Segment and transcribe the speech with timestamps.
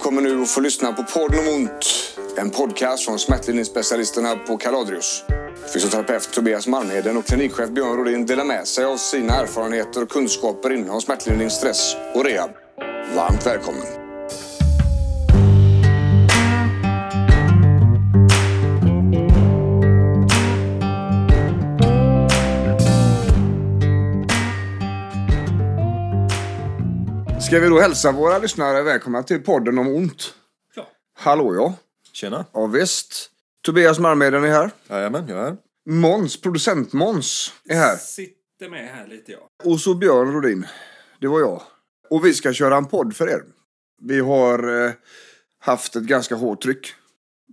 [0.00, 1.86] kommer nu att få lyssna på Podden om ont.
[2.36, 5.24] En podcast från smärtlindringsspecialisterna på Kaladrius.
[5.74, 10.72] Fysioterapeut Tobias Malmheden och klinikchef Björn Rodin delar med sig av sina erfarenheter och kunskaper
[10.72, 12.50] inom smärtlindring, stress och rehab.
[13.16, 13.99] Varmt välkommen!
[27.50, 30.34] Ska vi då hälsa våra lyssnare välkomna till podden om ont?
[30.74, 30.88] Ja.
[31.14, 31.74] Hallå ja.
[32.12, 32.46] Tjena.
[32.52, 33.30] Ja, visst.
[33.60, 34.70] Tobias Malmheden är här.
[34.88, 35.56] Jajamän, jag är här.
[35.86, 37.96] Måns, producent Måns, är här.
[37.96, 39.48] Sitter med här lite ja.
[39.64, 40.66] Och så Björn Rodin.
[41.20, 41.62] Det var jag.
[42.10, 43.42] Och vi ska köra en podd för er.
[44.02, 44.92] Vi har eh,
[45.58, 46.92] haft ett ganska hårt tryck.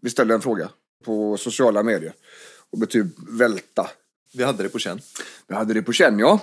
[0.02, 0.70] Vi ställde en fråga
[1.06, 2.14] på sociala medier.
[2.72, 3.90] Och betyg välta.
[4.34, 5.00] Vi hade det på känn.
[5.48, 6.40] Vi hade det på känn, ja.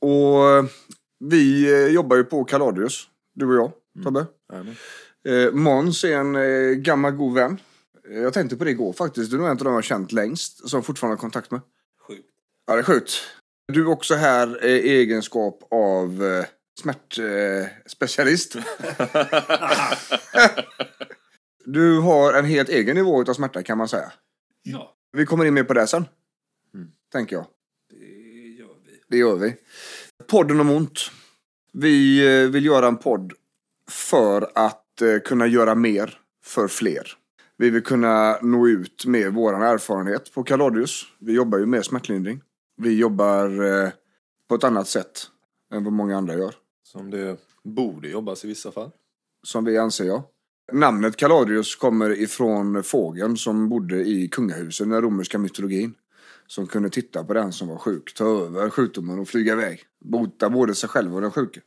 [0.00, 0.70] Och
[1.18, 3.08] vi eh, jobbar ju på Kaladius.
[3.34, 3.72] Du och jag,
[4.04, 4.26] Tobbe.
[4.52, 4.74] Jajamän.
[5.28, 7.60] Eh, Måns är en eh, gammal god vän.
[8.10, 9.30] Eh, Jag tänkte på det igår faktiskt.
[9.30, 10.68] Du är nog en av de jag har känt längst.
[10.68, 11.60] Som jag fortfarande har kontakt med.
[12.08, 12.28] Sjukt.
[12.66, 13.12] Ja, det är sjukt.
[13.72, 16.44] Du är också här i egenskap av eh,
[16.80, 18.56] smärtspecialist.
[21.64, 24.12] du har en helt egen nivå av smärta kan man säga.
[24.62, 26.04] Ja, Vi kommer in mer på det sen.
[26.74, 26.88] Mm.
[27.12, 27.46] Tänker jag.
[27.90, 27.96] det
[28.58, 29.00] gör vi.
[29.08, 29.54] Det gör vi.
[30.30, 30.98] Podden om ont.
[31.72, 33.32] Vi eh, vill göra en podd
[33.90, 37.12] för att eh, kunna göra mer för fler.
[37.56, 41.02] Vi vill kunna nå ut med vår erfarenhet på Kaladius.
[41.18, 42.40] Vi jobbar ju med smärtlindring.
[42.76, 43.90] Vi jobbar eh,
[44.48, 45.20] på ett annat sätt
[45.74, 46.54] än vad många andra gör.
[46.82, 48.90] Som det borde jobbas i vissa fall.
[49.46, 50.22] Som vi anser jag.
[50.72, 55.94] Namnet Kaladius kommer ifrån fågeln som bodde i kungahuset i den romerska mytologin.
[56.48, 59.84] Som kunde titta på den som var sjuk, ta över sjukdomen och flyga iväg.
[60.04, 61.60] Bota både sig själv och den sjuke.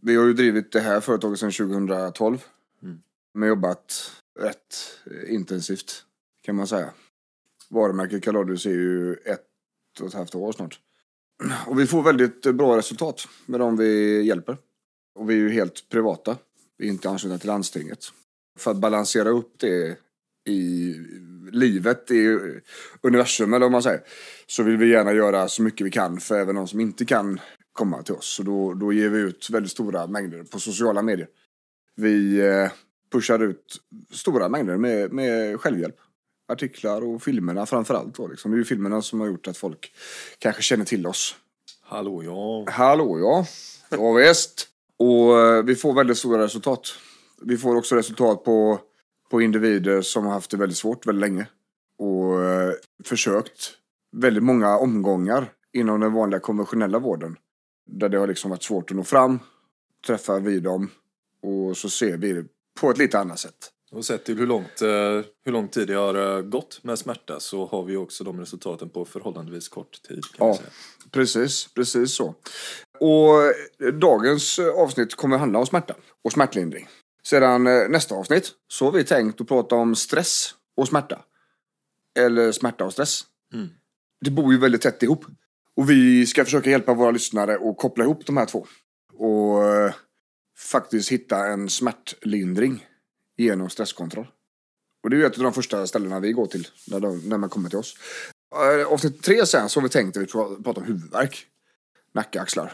[0.00, 2.44] Vi har ju drivit det här företaget sedan 2012.
[2.82, 3.00] Mm.
[3.34, 6.04] Men jobbat rätt eh, intensivt
[6.42, 6.90] kan man säga.
[7.68, 9.40] Varumärket Kaladius är ju ett
[10.00, 10.80] och ett halvt år snart.
[11.66, 14.58] Och vi får väldigt bra resultat med de vi hjälper.
[15.14, 16.36] Och vi är ju helt privata.
[16.78, 18.04] Vi är inte anslutna till landstinget.
[18.58, 19.98] För att balansera upp det
[20.46, 20.94] i
[21.52, 22.38] livet, i
[23.00, 24.00] universum eller vad man säger.
[24.46, 27.40] Så vill vi gärna göra så mycket vi kan för även de som inte kan
[27.72, 28.26] komma till oss.
[28.26, 31.28] Så då, då ger vi ut väldigt stora mängder på sociala medier.
[31.96, 32.70] Vi eh,
[33.12, 33.76] pushar ut
[34.10, 35.96] stora mängder med, med självhjälp.
[36.48, 38.18] Artiklar och filmerna framförallt.
[38.30, 38.50] Liksom.
[38.50, 39.92] Det är ju filmerna som har gjort att folk
[40.38, 41.36] kanske känner till oss.
[41.82, 42.72] Hallå ja.
[42.72, 43.46] Hallå ja.
[43.90, 44.68] Ja visst.
[44.98, 46.88] Och eh, vi får väldigt stora resultat.
[47.42, 48.80] Vi får också resultat på,
[49.30, 51.46] på individer som har haft det väldigt svårt väldigt länge.
[51.98, 52.72] Och eh,
[53.04, 53.72] försökt
[54.16, 57.36] väldigt många omgångar inom den vanliga konventionella vården.
[57.90, 59.38] Där det har liksom varit svårt att nå fram.
[60.06, 60.90] Träffar vi dem.
[61.42, 62.44] Och så ser vi det
[62.80, 63.72] på ett lite annat sätt.
[63.92, 67.40] Och sett till hur, långt, eh, hur lång tid det har eh, gått med smärta
[67.40, 70.20] så har vi också de resultaten på förhållandevis kort tid.
[70.38, 70.58] Ja,
[71.10, 72.34] precis, precis så.
[73.00, 73.52] Och
[73.92, 75.94] dagens avsnitt kommer handla om smärta
[76.24, 76.88] och smärtlindring.
[77.26, 81.24] Sedan eh, nästa avsnitt så har vi tänkt att prata om stress och smärta.
[82.18, 83.24] Eller smärta och stress.
[83.54, 83.68] Mm.
[84.20, 85.24] Det bor ju väldigt tätt ihop.
[85.76, 88.66] Och vi ska försöka hjälpa våra lyssnare att koppla ihop de här två.
[89.12, 89.94] Och eh,
[90.58, 92.86] faktiskt hitta en smärtlindring
[93.36, 94.28] genom stresskontroll.
[95.02, 97.38] Och det är ju ett av de första ställena vi går till när, de, när
[97.38, 97.96] man kommer till oss.
[98.54, 101.46] Eh, Avsnitt tre sen så har vi tänkt att vi pra- pratar om huvudvärk.
[102.14, 102.72] Nacke, axlar.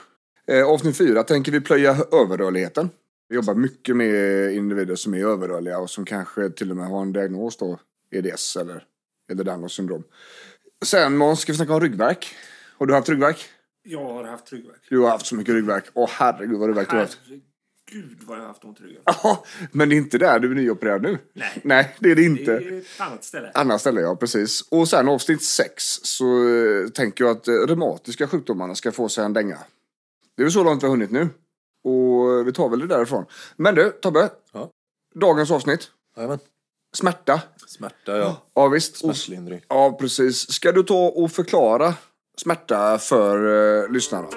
[0.67, 2.91] Avsnitt fyra tänker vi plöja överrörligheten.
[3.33, 7.03] Vi jobbar mycket med individer som är överrörliga och som kanske till och med har
[7.03, 7.79] en diagnos då.
[8.11, 8.85] EDS eller,
[9.31, 10.05] eller Downs syndrom.
[10.85, 12.35] Sen Måns ska vi snacka om ryggvärk.
[12.79, 13.45] Har du haft ryggvärk?
[13.83, 14.81] Jag har haft ryggvärk.
[14.89, 15.85] Du har haft så mycket ryggvärk.
[15.95, 17.19] Åh herregud vad ryggvärk du har haft.
[17.91, 19.03] Herregud vad jag har haft ont i ryggen.
[19.05, 21.19] Ja, men det är inte där du är nyopererad nu.
[21.33, 21.61] Nej.
[21.65, 22.53] Nej, det är det Det inte.
[22.53, 23.51] är ett annat ställe.
[23.55, 24.69] Annat ställe, ja precis.
[24.71, 29.25] Och sen avsnitt sex så eh, tänker jag att eh, reumatiska sjukdomarna ska få sig
[29.25, 29.59] en dänga.
[30.37, 31.29] Det är väl så långt vi har hunnit nu.
[31.85, 33.25] Och vi tar väl det därifrån.
[33.57, 34.31] Men du, Tobbe.
[34.53, 34.71] Ja.
[35.15, 35.91] Dagens avsnitt.
[36.17, 36.39] Jajamän.
[36.95, 37.41] Smärta.
[37.67, 38.37] Smärta ja.
[38.55, 38.97] Ja visst.
[38.97, 39.61] Smärtlindring.
[39.69, 40.53] ja precis.
[40.53, 41.95] Ska du ta och förklara
[42.37, 43.37] smärta för
[43.85, 44.29] eh, lyssnarna?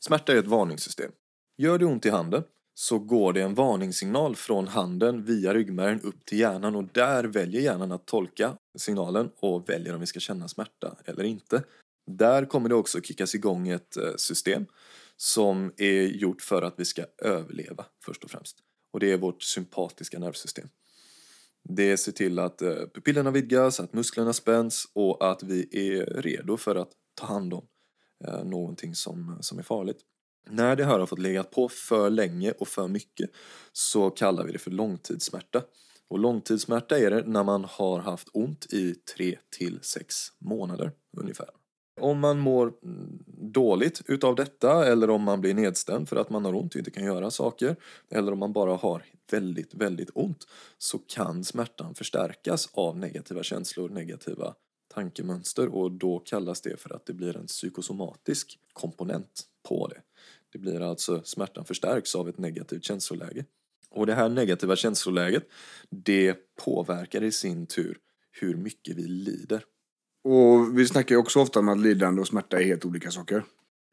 [0.00, 1.10] Smärta är ett varningssystem.
[1.58, 2.44] Gör det ont i handen
[2.74, 7.60] så går det en varningssignal från handen via ryggmärgen upp till hjärnan och där väljer
[7.60, 11.62] hjärnan att tolka signalen och väljer om vi ska känna smärta eller inte.
[12.06, 14.66] Där kommer det också kickas igång ett eh, system
[15.16, 18.56] som är gjort för att vi ska överleva först och främst.
[18.92, 20.68] Och det är vårt sympatiska nervsystem.
[21.68, 26.56] Det ser till att eh, pupillerna vidgas, att musklerna spänns och att vi är redo
[26.56, 27.66] för att ta hand om
[28.24, 29.98] eh, någonting som, som är farligt.
[30.50, 33.30] När det här har fått legat på för länge och för mycket
[33.72, 35.62] så kallar vi det för långtidssmärta.
[36.08, 41.48] Och långtidssmärta är det när man har haft ont i 3 till 6 månader ungefär.
[42.00, 42.72] Om man mår
[43.52, 46.90] dåligt utav detta eller om man blir nedstämd för att man har ont och inte
[46.90, 47.76] kan göra saker
[48.10, 50.46] eller om man bara har väldigt, väldigt ont
[50.78, 54.54] så kan smärtan förstärkas av negativa känslor, negativa
[54.94, 60.00] tankemönster och då kallas det för att det blir en psykosomatisk komponent på det.
[60.54, 63.44] Det blir alltså smärtan förstärks av ett negativt känsloläge.
[63.90, 65.48] Och det här negativa känsloläget
[65.90, 67.98] det påverkar i sin tur
[68.40, 69.64] hur mycket vi lider.
[70.24, 73.44] Och vi snackar ju också ofta om att lidande och smärta är helt olika saker.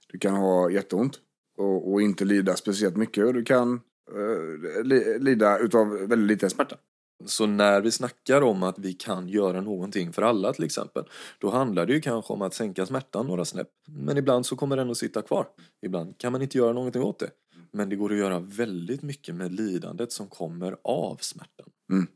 [0.07, 1.19] Du kan ha jätteont
[1.57, 3.81] och, och inte lida speciellt mycket och du kan
[4.11, 6.77] eh, li, lida utav väldigt liten smärta.
[7.25, 11.03] Så när vi snackar om att vi kan göra någonting för alla till exempel,
[11.39, 13.69] då handlar det ju kanske om att sänka smärtan några snäpp.
[13.87, 15.47] Men ibland så kommer den att sitta kvar.
[15.81, 17.29] Ibland kan man inte göra någonting åt det.
[17.71, 21.69] Men det går att göra väldigt mycket med lidandet som kommer av smärtan.
[21.91, 22.07] Mm.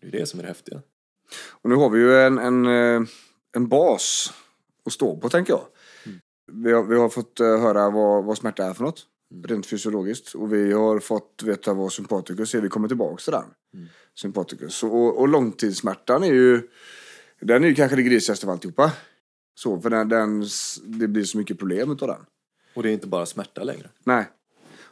[0.00, 0.82] Det är det som är det häftiga.
[1.50, 3.08] Och nu har vi ju en, en, eh,
[3.56, 4.32] en bas
[4.84, 5.62] att stå på tänker jag.
[6.06, 6.20] Mm.
[6.52, 9.06] Vi, har, vi har fått eh, höra vad, vad smärta är för något.
[9.42, 10.34] Rent fysiologiskt.
[10.34, 12.60] Och vi har fått veta vad sympatikus är.
[12.60, 13.44] Vi kommer tillbaka till den.
[13.74, 13.86] Mm.
[14.14, 14.74] Sympatikus.
[14.74, 16.68] Så, och, och långtidssmärtan är ju
[17.40, 18.92] Den är ju kanske det grisigaste av alltihopa.
[19.54, 20.44] Så, för den, den,
[20.84, 22.20] det blir så mycket problem utav den.
[22.74, 23.88] Och det är inte bara smärta längre.
[24.04, 24.28] Nej.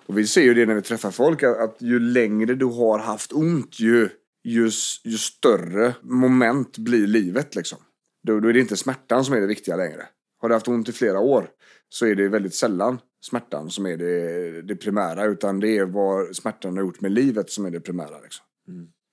[0.07, 2.99] Och vi ser ju det när vi träffar folk att, att ju längre du har
[2.99, 4.09] haft ont ju,
[4.45, 4.71] ju,
[5.05, 7.79] ju större moment blir livet liksom.
[8.27, 10.07] Då, då är det inte smärtan som är det viktiga längre.
[10.41, 11.51] Har du haft ont i flera år
[11.89, 16.37] så är det väldigt sällan smärtan som är det, det primära utan det är vad
[16.37, 18.21] smärtan har gjort med livet som är det primära.
[18.21, 18.47] Liksom.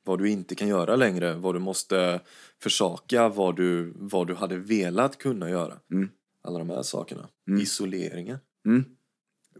[0.05, 2.21] Vad du inte kan göra längre, vad du måste
[2.63, 5.73] försaka, vad du, vad du hade velat kunna göra.
[5.93, 6.09] Mm.
[6.43, 7.29] Alla de här sakerna.
[7.47, 7.61] Mm.
[7.61, 8.37] Isoleringen.
[8.65, 8.85] Mm.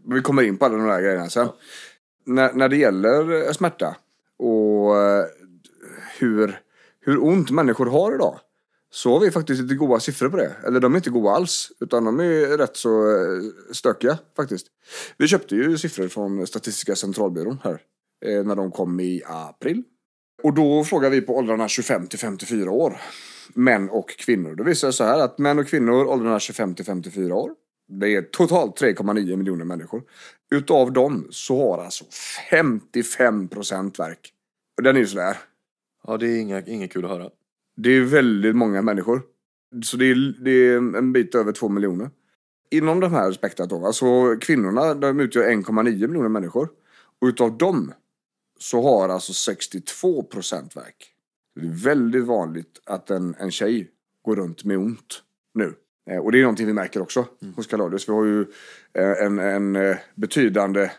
[0.04, 1.48] Vi kommer in på alla de där grejerna sen.
[2.26, 3.96] När, när det gäller eh, smärta
[4.38, 5.24] och eh,
[6.18, 6.60] hur,
[7.00, 8.40] hur ont människor har idag
[8.90, 10.56] så har vi faktiskt lite goda siffror på det.
[10.66, 13.42] Eller de är inte goda alls, utan de är rätt så eh,
[13.72, 14.66] stökiga faktiskt.
[15.16, 17.82] Vi köpte ju siffror från Statistiska centralbyrån här
[18.26, 19.82] eh, när de kom i april.
[20.42, 23.00] Och då frågar vi på åldrarna 25 till 54 år.
[23.54, 24.54] Män och kvinnor.
[24.54, 27.50] Då visar det så här att män och kvinnor åldrarna 25 till 54 år.
[27.88, 30.02] Det är totalt 3,9 miljoner människor.
[30.50, 32.04] Utav dem så har alltså
[32.50, 34.32] 55 procent verk.
[34.76, 35.36] Och den är ju sådär.
[36.06, 37.30] Ja, det är inga, inget kul att höra.
[37.82, 39.22] Det är väldigt många människor.
[39.84, 42.10] Så det är, det är en bit över 2 miljoner.
[42.70, 46.68] Inom de här spektrat då, alltså kvinnorna de utgör 1,9 miljoner människor.
[47.20, 47.92] Och utav dem
[48.58, 51.14] så har alltså 62 procent verk.
[51.54, 53.90] Det är väldigt vanligt att en, en tjej
[54.24, 55.22] går runt med ont
[55.54, 55.74] nu.
[56.10, 58.08] Eh, Och det är någonting vi märker också hos Kaladius.
[58.08, 58.40] Vi har ju
[58.94, 60.90] eh, en, en eh, betydande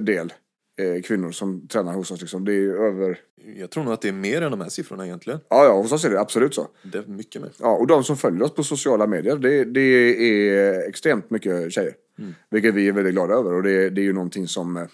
[0.00, 0.32] del
[0.76, 2.20] eh, kvinnor som tränar hos oss.
[2.20, 2.44] Liksom.
[2.44, 3.18] Det är över...
[3.56, 5.40] Jag tror nog att det är mer än de här siffrorna egentligen.
[5.48, 6.68] Ja, ja, hos oss är det absolut så.
[6.92, 7.50] Det är mycket mer.
[7.60, 11.94] Ja, och de som följer oss på sociala medier, det, det är extremt mycket tjejer.
[12.18, 12.34] Mm.
[12.50, 13.52] Vilket vi är väldigt glada över.
[13.52, 14.86] Och det, det är ju någonting som eh,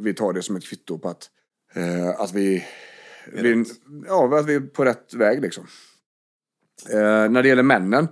[0.00, 1.30] vi tar det som ett kvitto på att,
[1.74, 2.64] eh, att vi,
[3.32, 3.64] vi,
[4.06, 5.66] ja, att vi är på rätt väg liksom.
[6.90, 8.08] Eh, när det gäller männen,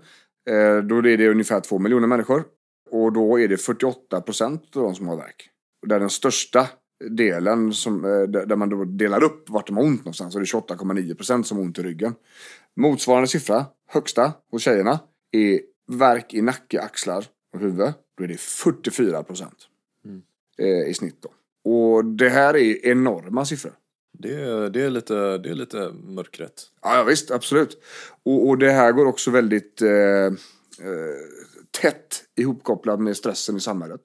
[0.50, 2.44] eh, då är det ungefär två miljoner människor.
[2.90, 5.51] Och då är det 48 procent av de som har värk.
[5.82, 6.68] Och där den största
[7.10, 10.40] delen, som, eh, där man då delar upp vart de har ont någonstans, så är
[10.40, 12.14] det 28,9 procent som har ont i ryggen.
[12.76, 15.00] Motsvarande siffra, högsta hos tjejerna,
[15.32, 15.60] är
[15.92, 17.24] värk i nacke, axlar
[17.54, 17.92] och huvud.
[18.18, 19.68] Då är det 44 procent
[20.04, 20.22] Mm.
[20.58, 21.22] eh, i snitt.
[21.22, 21.30] Då.
[21.70, 23.72] Och det här är enorma siffror.
[24.18, 26.62] Det är, det är, lite, det är lite mörkrätt.
[26.82, 27.82] Ja, ja visst, absolut.
[28.24, 30.32] Och, och det här går också väldigt eh, eh,
[31.80, 34.00] tätt ihopkopplat med stressen i samhället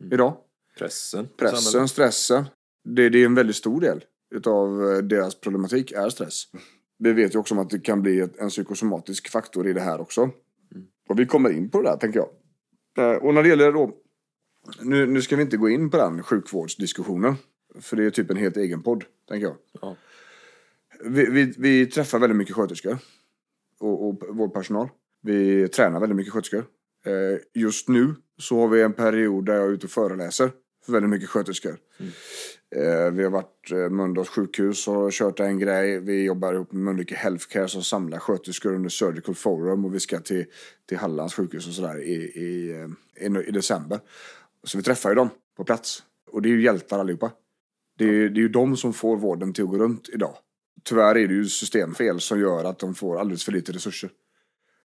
[0.00, 0.12] Mm.
[0.12, 0.36] idag.
[0.80, 1.28] Pressen.
[1.36, 2.44] Pressen, stressen.
[2.84, 6.44] Det, det är en väldigt stor del utav eh, deras problematik är stress.
[6.98, 10.00] Vi vet ju också om att det kan bli en psykosomatisk faktor i det här
[10.00, 10.20] också.
[10.20, 10.86] Mm.
[11.08, 12.28] Och vi kommer in på det där, tänker jag.
[13.12, 13.96] Eh, Och när det gäller då...
[14.80, 17.34] Nu, nu ska vi inte gå in på den sjukvårdsdiskussionen.
[17.80, 19.56] För det är typ en helt egen podd, tänker jag.
[19.80, 19.96] Ja.
[21.04, 22.98] Vi, vi, vi träffar väldigt mycket sköterskor.
[23.80, 24.88] Och, och vårdpersonal.
[25.22, 26.64] Vi tränar väldigt mycket sköterskor.
[27.06, 30.52] Eh, just nu så har vi en period där jag är ute och föreläser för
[30.90, 31.76] väldigt mycket sköterskor.
[31.98, 32.12] Mm.
[32.76, 36.00] Eh, vi har varit eh, Mölndals sjukhus och kört en grej.
[36.00, 40.20] Vi jobbar ihop med Mölnlycke Healthcare som samlar sköterskor under Surgical Forum och vi ska
[40.20, 40.44] till,
[40.88, 44.00] till Hallands sjukhus och sådär i, i, eh, i, i december.
[44.64, 46.02] Så vi träffar ju dem på plats.
[46.30, 47.30] Och det är ju hjältar allihopa.
[47.98, 50.34] Det är, det är ju de som får vården till att gå runt idag.
[50.84, 54.10] Tyvärr är det ju systemfel som gör att de får alldeles för lite resurser.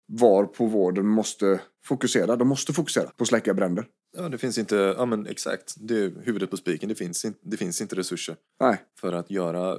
[0.06, 2.36] var på vården måste fokusera.
[2.36, 3.88] De måste fokusera på att släcka bränder.
[4.18, 6.90] Ja, det finns inte, ja men exakt, det är huvudet på spiken.
[6.90, 9.78] Det finns, inte, det finns inte resurser Nej, för att göra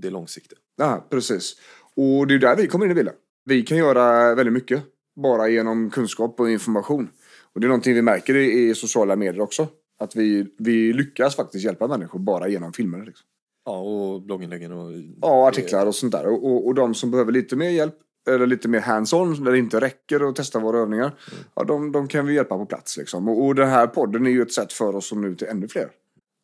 [0.00, 0.58] det långsiktiga.
[0.76, 1.56] ja, precis.
[1.94, 3.14] Och det är där vi kommer in i bilden.
[3.44, 4.82] Vi kan göra väldigt mycket
[5.16, 7.08] bara genom kunskap och information.
[7.52, 9.68] Och det är någonting vi märker i, i sociala medier också.
[9.98, 13.04] Att vi, vi lyckas faktiskt hjälpa människor bara genom filmer.
[13.06, 13.26] Liksom.
[13.64, 14.92] Ja, och blogginläggen och...
[15.20, 16.26] Ja, artiklar och sånt där.
[16.26, 17.94] Och, och, och de som behöver lite mer hjälp,
[18.30, 21.12] eller lite mer hands-on, där det inte räcker att testa våra övningar,
[21.54, 22.96] ja, de, de kan vi hjälpa på plats.
[22.96, 23.28] Liksom.
[23.28, 25.48] Och, och den här podden är ju ett sätt för oss att nå ut till
[25.48, 25.88] ännu fler.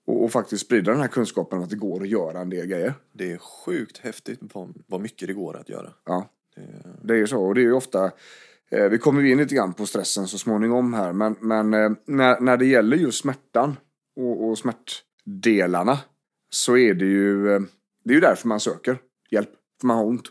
[0.06, 2.66] Och, och faktiskt sprida den här kunskapen om att det går att göra en del
[2.66, 2.94] grejer.
[3.12, 4.40] Det är sjukt häftigt
[4.87, 5.92] vad, mycket det går att göra.
[6.04, 6.62] Ja, Det,
[7.02, 7.42] det är ju så.
[7.42, 8.11] Och det är ju ofta...
[8.70, 11.12] Eh, vi kommer in lite grann på stressen så småningom här.
[11.12, 13.76] Men, men eh, när, när det gäller just smärtan
[14.16, 15.99] och, och smärtdelarna
[16.50, 17.52] så är det ju...
[17.52, 17.61] Eh,
[18.04, 18.99] det är ju därför man söker
[19.30, 19.50] hjälp.
[19.80, 20.25] För man har ont.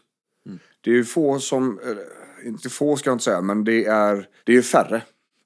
[0.84, 1.80] Det är ju få som...
[1.80, 5.02] Eh, inte få ska jag inte säga, men det är, det är ju färre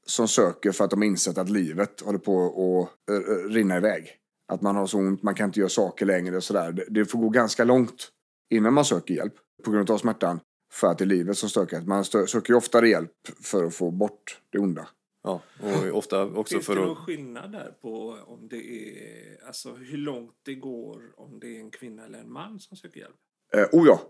[0.05, 3.77] som söker för att de har insett att livet håller på att eh, eh, rinna
[3.77, 4.17] iväg.
[4.47, 6.71] Att man har så ont, man kan inte göra saker längre och sådär.
[6.71, 8.11] Det, det får gå ganska långt
[8.50, 9.33] innan man söker hjälp
[9.63, 10.39] på grund av smärtan.
[10.73, 11.81] För att det är livet som stökar.
[11.81, 13.11] Man stö- söker ju oftare hjälp
[13.43, 14.88] för att få bort det onda.
[15.23, 16.97] ja, och ofta också Finns det för någon att...
[16.97, 21.71] skillnad där på om det är, alltså hur långt det går om det är en
[21.71, 23.15] kvinna eller en man som söker hjälp?
[23.53, 24.01] Eh, oh ja,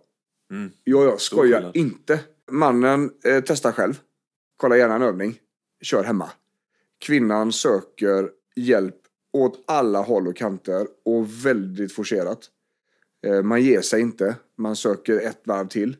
[0.51, 2.19] Mm, ja, jag skojar inte.
[2.51, 3.99] Mannen eh, testar själv.
[4.57, 5.39] Kollar gärna en övning.
[5.81, 6.29] Kör hemma.
[6.99, 8.95] Kvinnan söker hjälp
[9.33, 12.49] åt alla håll och kanter och väldigt forcerat.
[13.27, 14.35] Eh, man ger sig inte.
[14.57, 15.97] Man söker ett varv till.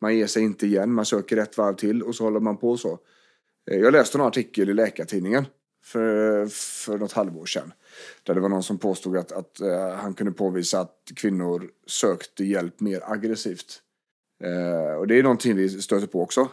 [0.00, 0.92] Man ger sig inte igen.
[0.92, 2.98] Man söker ett varv till och så håller man på så.
[3.70, 5.46] Eh, jag läste en artikel i Läkartidningen
[5.84, 7.72] för, för något halvår sedan.
[8.22, 12.44] Där det var någon som påstod att, att eh, han kunde påvisa att kvinnor sökte
[12.44, 13.82] hjälp mer aggressivt.
[14.44, 16.48] Eh, och det är någonting vi stöter på också.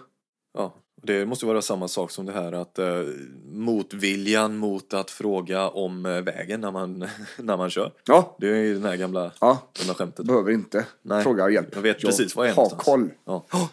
[0.57, 3.01] Ja, det måste vara samma sak som det här att eh,
[3.45, 6.99] motviljan mot att fråga om eh, vägen när man,
[7.37, 7.91] när man kör.
[8.07, 10.25] Ja, Det är ju den här gamla, ja gamla skämtet.
[10.25, 11.69] behöver inte Nej, fråga hjälp.
[11.75, 12.83] jag vet precis var jag är har någonstans.
[12.85, 13.09] koll.
[13.25, 13.45] Ja.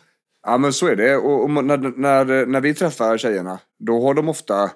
[0.47, 1.17] Ja men så är det.
[1.17, 4.71] Och, och när, när, när vi träffar tjejerna, då har de ofta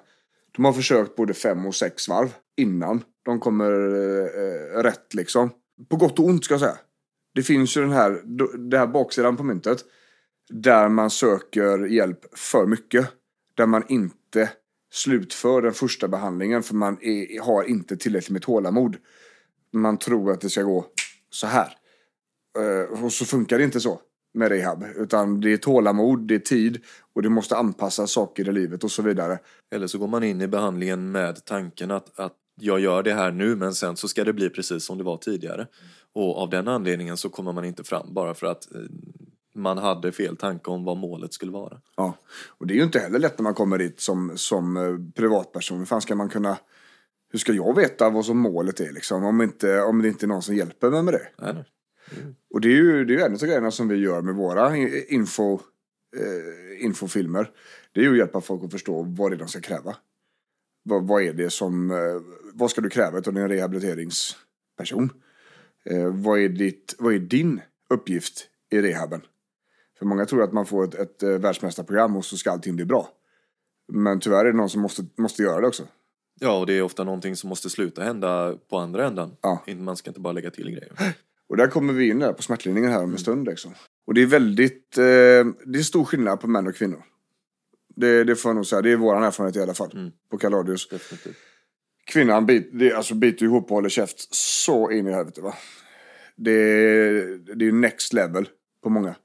[0.51, 5.49] de har försökt både fem och sex varv innan de kommer eh, rätt liksom.
[5.89, 6.77] På gott och ont ska jag säga.
[7.35, 8.21] Det finns ju den här,
[8.69, 9.85] det här baksidan på myntet.
[10.49, 13.07] Där man söker hjälp för mycket.
[13.55, 14.49] Där man inte
[14.91, 18.97] slutför den första behandlingen för man är, har inte tillräckligt med tålamod.
[19.73, 20.85] Man tror att det ska gå
[21.29, 21.73] så här.
[22.59, 24.01] Eh, och så funkar det inte så
[24.33, 24.85] med rehab.
[24.95, 26.81] Utan det är tålamod, det är tid
[27.13, 29.39] och det måste anpassa saker i livet och så vidare.
[29.71, 33.31] Eller så går man in i behandlingen med tanken att, att jag gör det här
[33.31, 35.67] nu men sen så ska det bli precis som det var tidigare.
[36.13, 38.81] Och av den anledningen så kommer man inte fram bara för att eh,
[39.55, 41.81] man hade fel tanke om vad målet skulle vara.
[41.97, 42.17] Ja.
[42.47, 45.77] Och det är ju inte heller lätt när man kommer dit som, som eh, privatperson.
[45.79, 46.57] Hur fan ska man kunna...
[47.31, 49.23] Hur ska jag veta vad som målet är liksom?
[49.23, 51.27] Om, inte, om det inte är någon som hjälper mig med det.
[51.37, 51.65] Nej, nej.
[52.53, 54.77] Och det är ju, det är ju en av grejerna som vi gör med våra
[54.77, 55.53] i- info,
[56.17, 57.49] eh, infofilmer.
[57.93, 59.95] Det är ju att hjälpa folk att förstå vad det är de ska kräva.
[60.89, 61.97] Vad, vad är det som, eh,
[62.53, 65.09] vad ska du kräva av en rehabiliteringsperson?
[65.85, 69.21] Eh, vad, är ditt, vad är din uppgift i rehaben?
[69.99, 72.85] För många tror att man får ett, ett eh, världsmästarprogram och så ska allting bli
[72.85, 73.09] bra.
[73.91, 75.83] Men tyvärr är det någon som måste, måste göra det också.
[76.39, 79.35] Ja, och det är ofta någonting som måste sluta hända på andra ändan.
[79.41, 79.63] Ja.
[79.77, 81.15] Man ska inte bara lägga till grejer.
[81.49, 83.47] Och där kommer vi in där på smärtlindringen här om en stund.
[83.47, 83.71] Liksom.
[84.07, 85.03] Och det är väldigt, eh,
[85.65, 87.03] det är stor skillnad på män och kvinnor.
[87.99, 89.91] Det, det får jag nog säga, det är vår erfarenhet i alla fall.
[89.93, 90.11] Mm.
[90.31, 90.87] På Kaladius.
[90.89, 91.35] Definitivt.
[92.05, 95.53] Kvinnan bit, det, alltså biter ihop och håller käft så in i helvete va.
[96.35, 96.53] Det,
[97.55, 98.49] det är next level
[98.83, 99.15] på många.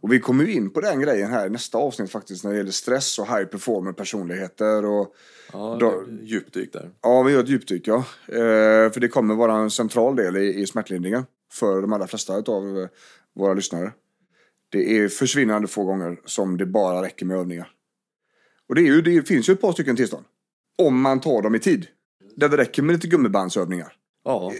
[0.00, 2.56] Och vi kommer ju in på den grejen här i nästa avsnitt faktiskt när det
[2.56, 5.14] gäller stress och high performer personligheter och
[5.52, 6.90] Ja, Då- djupdyk där.
[7.02, 7.96] Ja, vi gör ett djupdyk, ja.
[8.28, 12.32] Eh, för det kommer vara en central del i, i smärtlindringen för de allra flesta
[12.34, 12.88] av eh,
[13.34, 13.92] våra lyssnare.
[14.68, 17.68] Det är försvinnande få gånger som det bara räcker med övningar.
[18.68, 20.24] Och det, är ju, det finns ju ett par stycken tillstånd.
[20.78, 21.86] Om man tar dem i tid.
[22.36, 23.92] Där det räcker med lite gummibandsövningar.
[24.24, 24.52] Ja,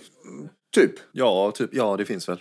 [0.75, 0.93] Typ.
[1.13, 2.39] ja, typ, ja det finns väl.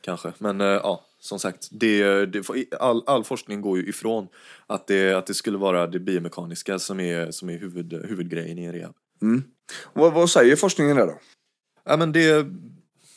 [0.00, 0.32] Kanske.
[0.38, 1.68] Men eh, ja, som sagt.
[1.70, 2.44] Det, det,
[2.80, 4.28] all, all forskning går ju ifrån
[4.66, 8.64] att det, att det skulle vara det biomekaniska som är, som är huvud, huvudgrejen i
[8.64, 8.94] en rehab.
[9.22, 9.42] Mm.
[9.92, 11.18] Vad, vad säger forskningen där då?
[11.84, 12.46] Ja, men det,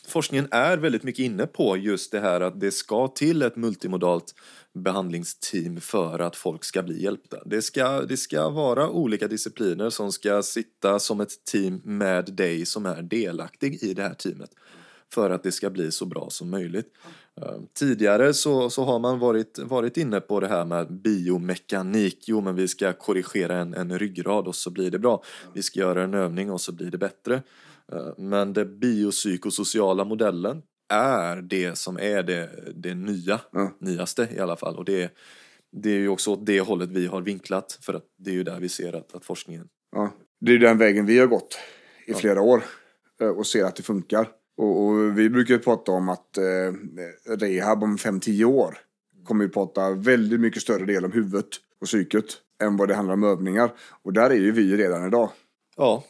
[0.08, 4.36] forskningen är väldigt mycket inne på just det här att det ska till ett multimodalt
[4.76, 7.38] behandlingsteam för att folk ska bli hjälpta.
[7.46, 12.66] Det ska, det ska vara olika discipliner som ska sitta som ett team med dig
[12.66, 14.50] som är delaktig i det här teamet.
[15.14, 16.88] för att det ska bli så bra som möjligt.
[17.42, 22.24] Ehm, tidigare så, så har man varit, varit inne på det här med biomekanik.
[22.28, 25.24] Jo, men vi ska korrigera en, en ryggrad och så blir det bra.
[25.54, 27.44] Vi ska göra en övning och så blir det bättre.
[27.92, 33.72] Ehm, men den biopsykosociala modellen är det som är det, det nya, Ja.
[33.80, 34.76] nyaste i alla fall.
[34.76, 35.12] Och det,
[35.72, 38.44] det är ju också åt det hållet vi har vinklat för att det är ju
[38.44, 40.14] där vi ser att, att forskningen Ja.
[40.40, 41.58] Det är den vägen vi har gått
[42.08, 42.64] i flera år
[43.22, 44.28] eh, och ser att det funkar.
[44.58, 46.74] Och, och vi brukar ju prata om att eh,
[47.38, 48.78] rehab om 5-10 år
[49.24, 51.48] kommer ju prata väldigt mycket större del om huvudet
[51.82, 52.26] och psyket
[52.64, 53.74] än vad det handlar om övningar.
[54.04, 55.30] Och där är ju vi redan idag.
[55.78, 56.04] Ja,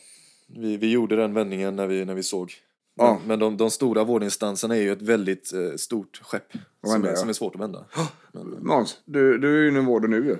[0.48, 2.54] vi, vi gjorde den vändningen när vi, när vi såg.
[2.98, 3.20] Men, Ja.
[3.28, 7.14] men de, de stora vårdinstanserna är ju ett väldigt eh, stort skepp som händer, är,
[7.14, 7.18] ja?
[7.18, 7.86] som är svårt att vända.
[8.32, 10.38] Men, Måns, du, du är ju inom vården nu ju.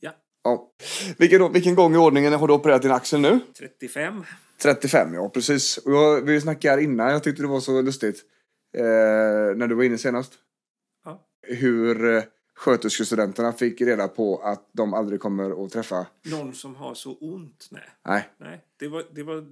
[0.00, 0.10] Ja,
[0.44, 0.70] Ja.
[1.18, 3.40] Vilken, vilken gång i ordningen har du opererat din axel nu?
[3.58, 4.24] 35.
[4.62, 5.76] 35, ja precis.
[5.78, 8.22] Och jag, vi snackade här innan, jag tyckte det var så lustigt.
[8.76, 8.84] Eh,
[9.56, 10.32] när du var inne senast.
[11.04, 11.26] Ja.
[11.42, 12.22] Hur eh,
[12.54, 16.06] sköterskestudenterna fick reda på att de aldrig kommer att träffa...
[16.30, 17.68] Någon som har så ont?
[17.70, 17.82] Nej.
[18.08, 18.28] Nej.
[18.38, 18.64] Nej.
[18.78, 19.46] Det, var, det var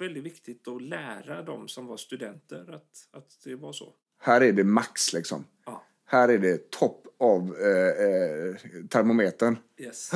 [0.00, 3.94] väldigt viktigt att lära dem som var studenter att, att det var så.
[4.18, 5.44] Här är det max liksom.
[5.66, 5.82] Ja.
[6.06, 8.56] Här är det topp av eh, eh,
[8.90, 9.58] termometern.
[9.78, 10.10] Yes.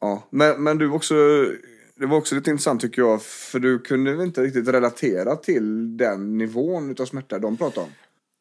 [0.00, 1.14] Ja, men, men du också,
[1.94, 6.38] det var också lite intressant tycker jag, för du kunde inte riktigt relatera till den
[6.38, 7.92] nivån utav smärta de pratade om.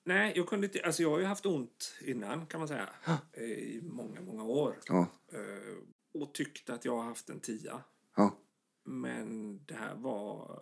[0.07, 0.81] Nej, jag kunde inte...
[0.83, 2.89] Alltså jag har ju haft ont innan kan man säga.
[3.37, 4.75] I många, många år.
[4.87, 7.81] Ja, Eh, Och tyckte att jag har haft en tia.
[8.15, 8.37] ja.
[8.85, 10.61] Men det här var...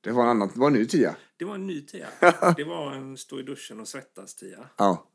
[0.00, 1.16] Det var en annan, det var en ny tia.
[1.36, 2.06] Det var en ny tia.
[2.56, 4.68] Det var en stå i duschen och svettas tia.
[4.76, 5.06] Ja.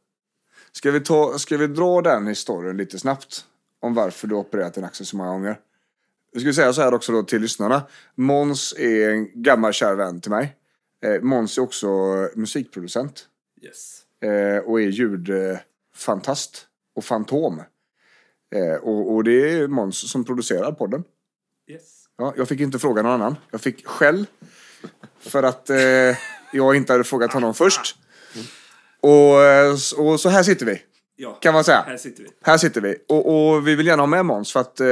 [0.72, 3.46] Ska vi, ta, ska vi dra den historien lite snabbt?
[3.80, 5.60] Om varför du har opererat din axel så många gånger.
[6.32, 7.88] Jag ska säga så här också då till lyssnarna.
[8.16, 10.56] Måns är en gammal kär vän till mig.
[11.04, 11.88] Eh, Måns är också
[12.36, 13.28] musikproducent.
[13.62, 14.02] Yes.
[14.22, 17.62] eh, och är ljudfantast och fantom.
[18.56, 21.04] Eh, och, och det är Måns som producerar podden.
[21.68, 22.07] Yes.
[22.18, 23.36] Ja, jag fick inte fråga någon annan.
[23.52, 24.26] Jag fick skäll
[25.20, 25.78] för att eh,
[26.54, 27.96] jag inte hade frågat honom först.
[29.02, 30.82] Och, eh, och så här sitter vi,
[31.16, 31.84] Ja, kan man säga.
[31.88, 32.30] här sitter vi.
[32.42, 32.96] Här sitter vi.
[33.10, 34.88] Och, och vi vill gärna ha med Måns för att eh,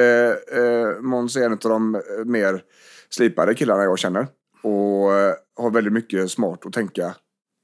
[0.63, 2.61] eh, Måns är en av de eh, mer
[3.09, 4.27] slipade killarna jag känner.
[4.61, 5.09] Och
[5.57, 7.15] har väldigt mycket smart att tänka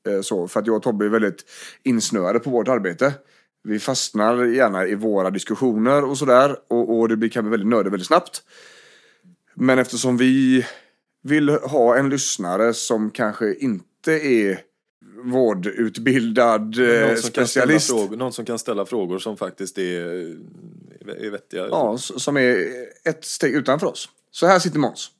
[0.07, 0.47] eh, så.
[0.47, 1.45] För att jag och Tobbe är väldigt
[1.83, 3.13] insnöade på vårt arbete.
[3.63, 6.55] Vi fastnar gärna i våra diskussioner och sådär.
[6.69, 8.43] Och, och det blir, kan bli väldigt nördigt väldigt snabbt.
[9.63, 10.65] Men eftersom vi
[11.23, 14.61] vill ha en lyssnare som kanske inte är
[15.23, 17.89] vårdutbildad eh, någon, ställa specialist.
[17.89, 20.01] frågor, någon som kan ställa frågor som faktiskt är,
[21.07, 21.67] är vettiga.
[21.67, 22.67] Ja, som är
[23.03, 24.09] ett steg utanför oss.
[24.31, 25.11] Så här sitter Måns.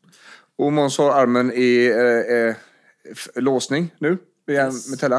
[0.58, 2.56] Och Måns har armen i eh, eh,
[3.36, 4.90] låsning nu, via Yes.
[4.92, 5.18] metella.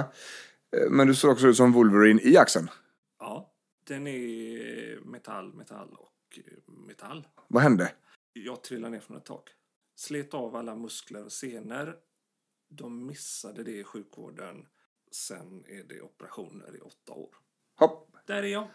[0.76, 2.68] Eh, Men du ser också ut som Wolverine i axeln.
[3.20, 3.50] Ja,
[3.88, 6.42] den är metall, metall och eh,
[6.88, 7.26] metall.
[7.48, 7.90] Vad hände?
[8.32, 9.50] Jag trillade ner från ett tak.
[9.96, 11.96] Slet av alla muskler och senor.
[12.70, 14.66] De missade det i sjukvården.
[15.12, 17.34] Sen är det operationer i åtta år.
[17.78, 18.16] Hopp.
[18.26, 18.66] Där är jag.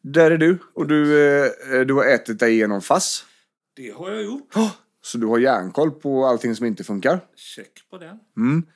[0.00, 0.58] Där är du.
[0.74, 3.26] Och du, eh, du har ätit dig igenom FASS.
[3.74, 4.54] Det har jag gjort.
[5.00, 7.26] Så du har järnkoll på allting som inte funkar.
[7.34, 8.18] Check på den.
[8.36, 8.66] Mm.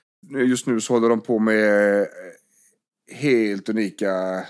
[0.48, 2.06] Just nu så håller de på med eh,
[3.14, 4.46] helt unika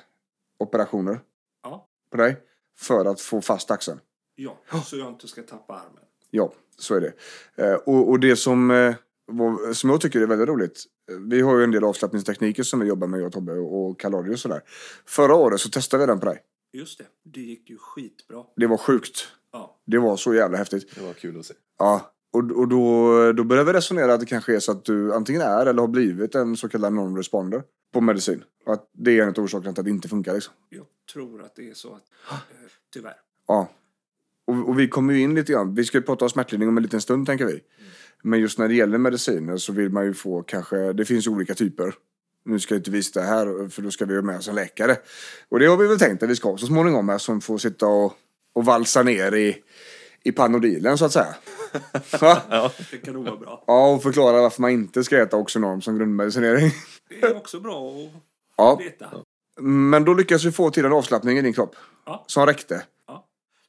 [0.59, 1.21] operationer
[1.63, 2.37] Ja, på dig.
[2.79, 4.01] För att få fast axeln.
[4.43, 4.81] Ja.
[4.83, 6.05] så jag inte ska tappa armen.
[6.31, 7.13] Ja, så är det.
[7.65, 8.95] Eh, och, och det som, eh,
[9.73, 10.85] som jag tycker är väldigt roligt.
[11.11, 14.01] eh, Vi har ju en del avslappningstekniker som vi jobbar med, jag och Tobbe och
[14.01, 14.63] Kalori och sådär.
[15.07, 16.43] Förra året så testade vi den på dig.
[16.73, 17.07] Just det.
[17.25, 18.45] Det gick ju skitbra.
[18.57, 19.29] Det var sjukt.
[19.53, 20.95] Ja, Det var så jävla häftigt.
[20.95, 21.55] Det var kul att se.
[21.79, 25.15] Ja, och, och då, då började vi resonera att det kanske är så att du
[25.15, 28.45] antingen är eller har blivit en så kallad non-responder på medicin.
[28.67, 30.55] Och att det är en av orsakerna till att det inte funkar liksom.
[30.69, 32.03] jag tror att det är så att...
[32.31, 32.37] Eh,
[32.93, 33.17] tyvärr.
[33.47, 33.69] Ja.
[34.51, 35.75] Och, och vi kommer ju in lite grann.
[35.75, 37.61] Vi ska ju prata om smärtlindring om en liten stund tänker vi.
[38.23, 41.31] Men just när det gäller mediciner så vill man ju få kanske, det finns ju
[41.31, 41.95] olika typer.
[42.45, 44.55] Nu ska jag inte visa det här för då ska vi ha med oss en
[44.55, 44.97] läkare.
[45.49, 47.59] Och det har vi väl tänkt att vi ska ha så småningom här som får
[47.59, 48.13] sitta och,
[48.53, 49.57] och valsa ner i,
[50.25, 51.35] i panodilen så att säga.
[52.21, 52.73] ja.
[52.91, 53.65] Det kan nog vara bra.
[53.67, 56.71] ja, och förklara varför man inte ska äta Oxenorm som grundmedicinering.
[57.09, 58.13] Det är också bra att
[58.57, 59.07] Ja, veta.
[59.61, 61.75] men då lyckas vi få till en avslappning i din kropp.
[62.07, 62.25] Ja.
[62.27, 62.83] Som räckte.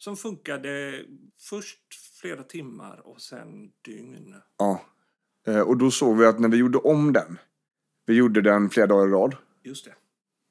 [0.03, 1.03] Som funkade
[1.39, 1.79] först
[2.21, 4.35] flera timmar och sen dygn.
[4.57, 4.81] Ja.
[5.47, 7.39] Eh, Och då såg vi att när vi gjorde om den,
[8.05, 9.93] vi gjorde den flera dagar i rad, Just det.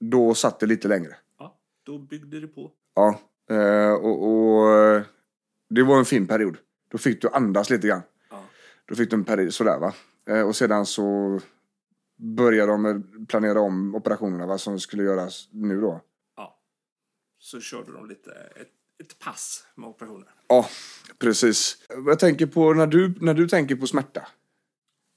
[0.00, 1.16] då satt det lite längre.
[1.38, 2.72] Ja, då byggde det på.
[2.94, 3.20] Ja.
[3.50, 5.02] Eh, Och, och eh,
[5.70, 6.56] det var en fin period.
[6.88, 8.02] Då fick du andas lite grann.
[8.30, 8.44] Ja.
[8.84, 9.94] Då fick du en period sådär va.
[10.46, 11.40] Och sedan så
[12.16, 16.00] började de planera om operationerna, vad som skulle göras nu då.
[16.36, 16.58] Ja.
[17.38, 20.28] Så körde de lite ett, ett pass med operationer.
[20.48, 20.68] Ja,
[21.18, 21.76] precis.
[22.06, 24.28] Jag tänker på när du, när du tänker på smärta.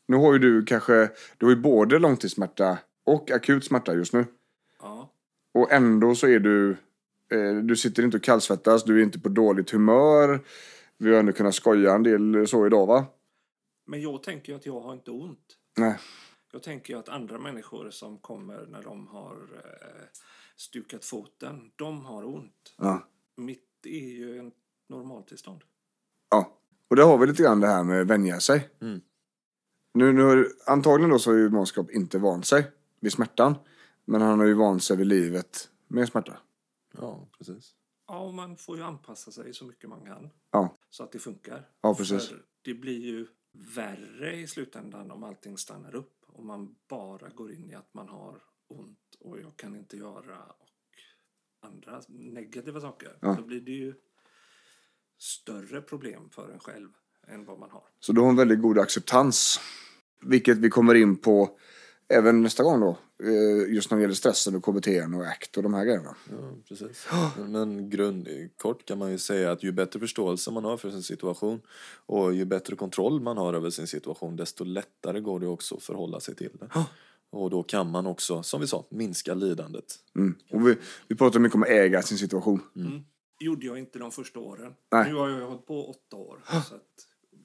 [0.07, 4.25] Nu har ju du kanske, du har ju både långtidssmärta och akut smärta just nu.
[4.79, 5.11] Ja.
[5.53, 6.77] Och ändå så är du,
[7.31, 10.39] eh, du sitter inte och kallsvettas, du är inte på dåligt humör.
[10.97, 13.05] Vi har ändå kunnat skoja en del så idag va?
[13.85, 15.57] Men jag tänker ju att jag har inte ont.
[15.77, 15.99] Nej.
[16.51, 20.07] Jag tänker ju att andra människor som kommer när de har eh,
[20.55, 22.75] stukat foten, de har ont.
[22.77, 23.07] Ja.
[23.35, 24.51] Mitt är ju en
[24.89, 25.61] normaltillstånd.
[26.29, 26.59] ja.
[26.87, 28.69] Och det har vi lite grann det här med vänja sig.
[28.81, 29.01] Mm.
[29.93, 33.55] Nu, nu, antagligen då så har ju Månskap inte vant sig vid smärtan.
[34.05, 36.37] Men han har ju vant sig vid livet med smärta.
[36.97, 37.75] Ja, precis.
[38.07, 40.29] Ja, och man får ju anpassa sig så mycket man kan.
[40.51, 40.75] Ja.
[40.89, 41.69] Så att det funkar.
[41.81, 42.27] Ja, precis.
[42.27, 43.27] För det blir ju
[43.75, 46.25] värre i slutändan om allting stannar upp.
[46.27, 50.37] Om man bara går in i att man har ont och jag kan inte göra
[51.73, 53.09] andra negativa saker.
[53.19, 53.35] Ja.
[53.39, 53.93] Då blir det ju
[55.17, 56.89] större problem för en själv
[57.27, 57.83] än vad man har.
[57.99, 59.59] Så du har en väldigt god acceptans.
[60.21, 61.57] Vilket vi kommer in på
[62.07, 62.97] även nästa gång då.
[63.23, 66.15] eh, Just när det gäller stressen och KBT och ACT och de här grejerna.
[66.31, 67.07] Ja, precis.
[67.47, 71.03] Men grund, kort kan man ju säga att ju bättre förståelse man har för sin
[71.03, 71.61] situation
[72.05, 75.83] och ju bättre kontroll man har över sin situation desto lättare går det också att
[75.83, 76.85] förhålla sig till det.
[77.33, 79.85] Och då kan man också, som vi sa, minska lidandet.
[80.15, 80.35] Mm.
[80.51, 82.61] Och vi, vi pratar mycket om att äga sin situation.
[83.39, 84.73] gjorde jag inte de första åren.
[84.91, 85.09] Nej.
[85.09, 86.39] Nu har jag hållit på åtta år.
[86.69, 86.81] Så att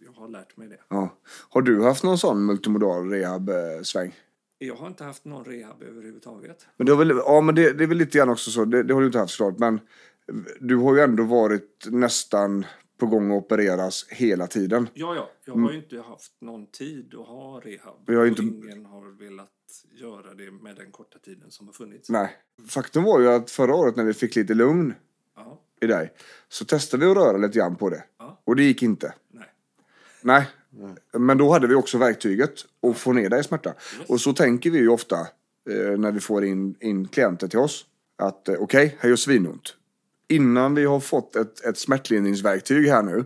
[0.04, 0.78] jag har lärt mig det.
[0.88, 1.18] Ja.
[1.50, 4.14] Har du haft någon sån multimodal rehab-sväng?
[4.58, 6.66] Jag har inte haft någon rehab överhuvudtaget.
[6.76, 8.64] Men det, väl, ja, men det, det är väl lite grann också så.
[8.64, 9.58] Det, det har du inte haft såklart.
[9.58, 9.80] Men
[10.60, 12.66] du har ju ändå varit nästan
[12.98, 14.88] på gång att opereras hela tiden.
[14.94, 15.30] Ja, ja.
[15.44, 17.94] Jag har ju inte haft någon tid att ha rehab.
[18.08, 18.14] Mm.
[18.14, 19.48] Jag har inte- ingen har velat
[20.00, 22.10] göra det med den korta tiden som har funnits.
[22.10, 22.36] Nej.
[22.68, 24.94] Faktum var ju att förra året när vi fick lite lugn
[25.36, 26.12] Ja, i dig
[26.48, 28.04] så testade vi att röra lite grann på det.
[28.18, 28.40] Ja.
[28.44, 29.14] Och det gick inte.
[29.30, 29.46] nej.
[30.20, 30.46] Nej.
[31.12, 33.74] Men då hade vi också verktyget att få ner dig i smärta.
[34.08, 35.16] Och så tänker vi ju ofta
[35.70, 37.86] eh, när vi får in, in klienter till oss.
[38.16, 39.76] Att eh, okej, här gör svinont.
[40.28, 43.24] Innan vi har fått ett, ett smärtlindringsverktyg här nu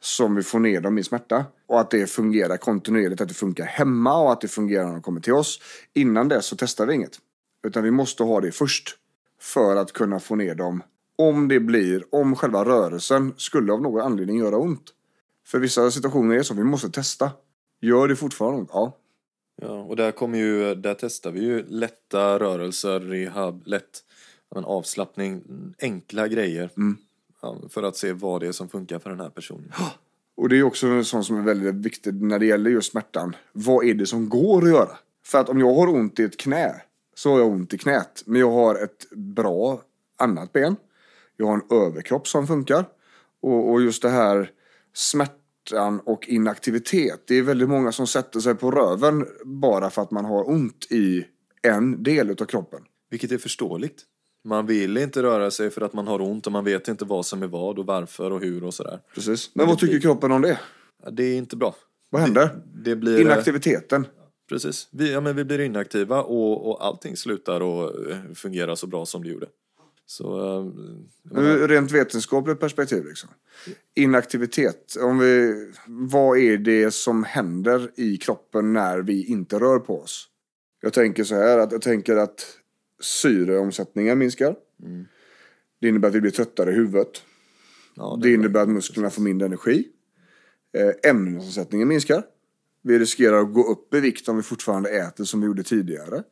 [0.00, 3.64] som vi får ner dem i smärta och att det fungerar kontinuerligt, att det funkar
[3.64, 5.60] hemma och att det fungerar när de kommer till oss.
[5.94, 7.18] Innan dess så testar vi inget.
[7.66, 8.96] Utan vi måste ha det först
[9.40, 10.82] för att kunna få ner dem
[11.18, 14.84] om det blir, om själva rörelsen skulle av någon anledning göra ont.
[15.46, 17.30] För vissa situationer är det så, vi måste testa.
[17.80, 18.70] Gör det fortfarande ont?
[18.72, 18.98] Ja.
[19.62, 24.04] Ja, och där kommer ju, där testar vi ju lätta rörelser, rehab, lätt
[24.54, 25.42] men avslappning,
[25.78, 26.70] enkla grejer.
[26.76, 26.96] Mm.
[27.42, 29.72] Ja, för att se vad det är som funkar för den här personen.
[30.36, 33.36] Och det är också en sån som är väldigt viktig när det gäller just smärtan.
[33.52, 34.98] Vad är det som går att göra?
[35.24, 36.82] För att om jag har ont i ett knä
[37.14, 38.22] så har jag ont i knät.
[38.26, 39.82] Men jag har ett bra
[40.16, 40.76] annat ben.
[41.36, 42.84] Jag har en överkropp som funkar.
[43.40, 44.50] Och, och just det här
[44.92, 47.22] smärtan och inaktivitet.
[47.26, 50.86] Det är väldigt många som sätter sig på röven bara för att man har ont
[50.90, 51.26] i
[51.62, 52.80] en del av kroppen.
[53.10, 54.02] Vilket är förståeligt.
[54.44, 57.26] Man vill inte röra sig för att man har ont och man vet inte vad
[57.26, 59.00] som är vad och varför och hur och sådär.
[59.14, 59.50] Precis.
[59.54, 60.58] Men vad tycker kroppen om det?
[61.04, 61.74] Ja, det är inte bra.
[62.10, 62.50] Vad händer?
[62.84, 63.20] Det blir...
[63.20, 64.06] Inaktiviteten.
[64.48, 64.88] Precis.
[64.92, 69.06] Vi, ja, men vi blir inaktiva och, och allting slutar att eh, fungera så bra
[69.06, 69.46] som det gjorde.
[70.06, 70.56] Så...
[70.58, 70.64] eh,
[71.34, 73.30] menar, Rent vetenskapligt perspektiv liksom.
[73.96, 74.96] Inaktivitet.
[75.00, 75.54] Om vi,
[75.86, 80.28] vad är det som händer i kroppen när vi inte rör på oss?
[80.80, 82.58] Jag tänker så här att jag tänker att
[83.04, 84.56] syreomsättningen minskar.
[84.82, 85.06] Mm.
[85.80, 87.22] Det innebär att vi blir tröttare i huvudet.
[87.94, 89.88] ja, Det innebär att musklerna får mindre energi.
[90.76, 92.22] Eh, Ämnesomsättningen minskar.
[92.82, 96.22] Vi riskerar att gå upp i vikt om vi fortfarande äter som vi gjorde tidigare.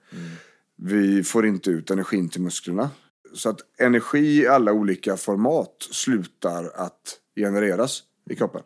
[0.77, 2.91] Vi får inte ut energin till musklerna.
[3.35, 8.63] Så att energi i alla olika format slutar att genereras i kroppen.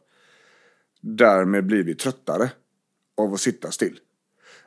[1.01, 2.51] Därmed blir vi tröttare
[3.17, 3.99] av att sitta still.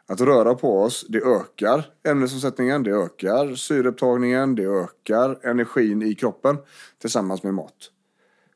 [0.10, 6.58] Att röra på oss, det ökar ämnesomsättningen, det ökar syreupptagningen, det ökar energin i kroppen
[6.98, 7.92] tillsammans med mat.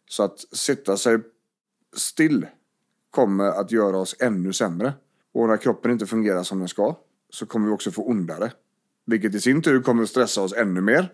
[0.09, 1.19] Så att sitta sig
[1.95, 2.45] still
[3.09, 4.93] kommer att göra oss ännu sämre.
[5.33, 6.95] Och när kroppen inte fungerar som den ska
[7.29, 8.51] så kommer vi också få ondare.
[9.05, 11.13] Vilket i sin tur kommer att stressa oss ännu mer.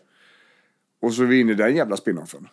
[1.01, 2.47] Och så är vi inne i den jävla spinoffen.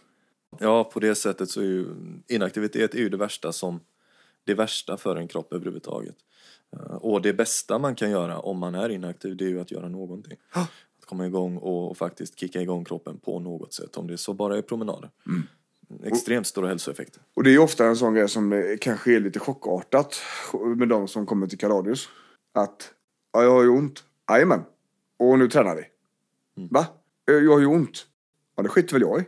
[0.58, 1.86] Ja, på det sättet så är ju
[2.28, 3.80] inaktivitet är ju det värsta som
[4.46, 6.16] det värsta för en kropp överhuvudtaget.
[6.76, 9.70] Eh, Och det bästa man kan göra om man är inaktiv det är ju att
[9.70, 10.36] göra någonting.
[10.98, 13.96] Att komma igång och faktiskt kicka igång kroppen på något sätt.
[13.96, 15.10] Om det så bara är promenader.
[16.04, 17.22] Extremt stora hälsoeffekter.
[17.34, 20.16] Och det är ju ofta en sån grej som kanske är lite chockartat
[20.76, 22.08] med de som kommer till Karadius.
[22.54, 22.92] Att
[23.32, 24.04] Ja, jag har ju ont.
[24.30, 24.60] Jajamän.
[25.18, 25.82] Och nu tränar vi.
[26.56, 26.68] Mm.
[26.72, 26.86] Va?
[27.30, 28.06] "Eh, Jag har ju ont.
[28.56, 29.24] Ja, det skiter väl jag i.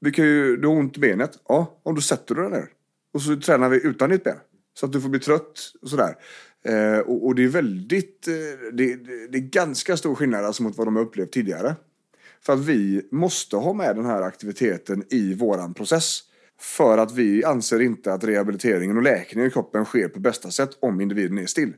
[0.00, 1.38] Vi kan ju, du har ont i benet.
[1.48, 2.68] Ja, om du sätter dig ner.
[3.14, 4.36] Och så tränar vi utan ditt ben.
[4.74, 6.14] Så att du får bli trött och sådär.
[6.64, 8.34] Eh, och, och det är väldigt, eh,
[8.72, 11.74] det, det, det är ganska stor skillnad alltså mot vad de har upplevt tidigare.
[12.40, 16.20] För att vi måste ha med den här aktiviteten i våran process.
[16.60, 20.70] För att vi anser inte att rehabiliteringen och läkningen i kroppen sker på bästa sätt
[20.80, 21.72] om individen är still.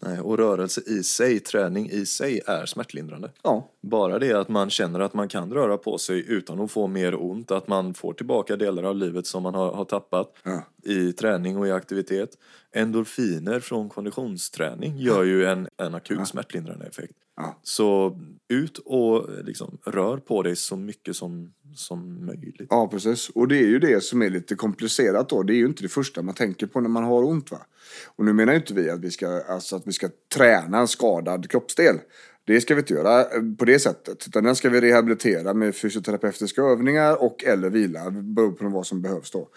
[0.00, 3.30] Nej, och rörelse i sig, träning i sig är smärtlindrande.
[3.42, 6.86] Ja, Bara det att man känner att man kan röra på sig utan att få
[6.86, 10.62] mer ont, att man får tillbaka delar av livet som man har, har tappat Ja.
[10.84, 12.30] i träning och i aktivitet.
[12.76, 17.14] Endorfiner från konditionsträning gör ju en, en akut smärtlindrande effekt.
[17.36, 17.58] Ja.
[17.62, 22.66] Så ut och liksom rör på dig så mycket som, som möjligt.
[22.70, 23.28] Ja, precis.
[23.28, 25.42] Och det är ju det som är lite komplicerat då.
[25.42, 27.66] Det är ju inte det första man tänker på när man har ont va.
[28.06, 30.88] Och nu menar ju inte vi att vi ska, alltså att vi ska träna en
[30.88, 31.96] skadad kroppsdel.
[32.44, 34.26] Det ska vi inte göra eh, på det sättet.
[34.26, 38.10] Utan den ska vi rehabilitera med fysioterapeutiska övningar och eller vila.
[38.10, 39.48] Beroende på vad som behövs då.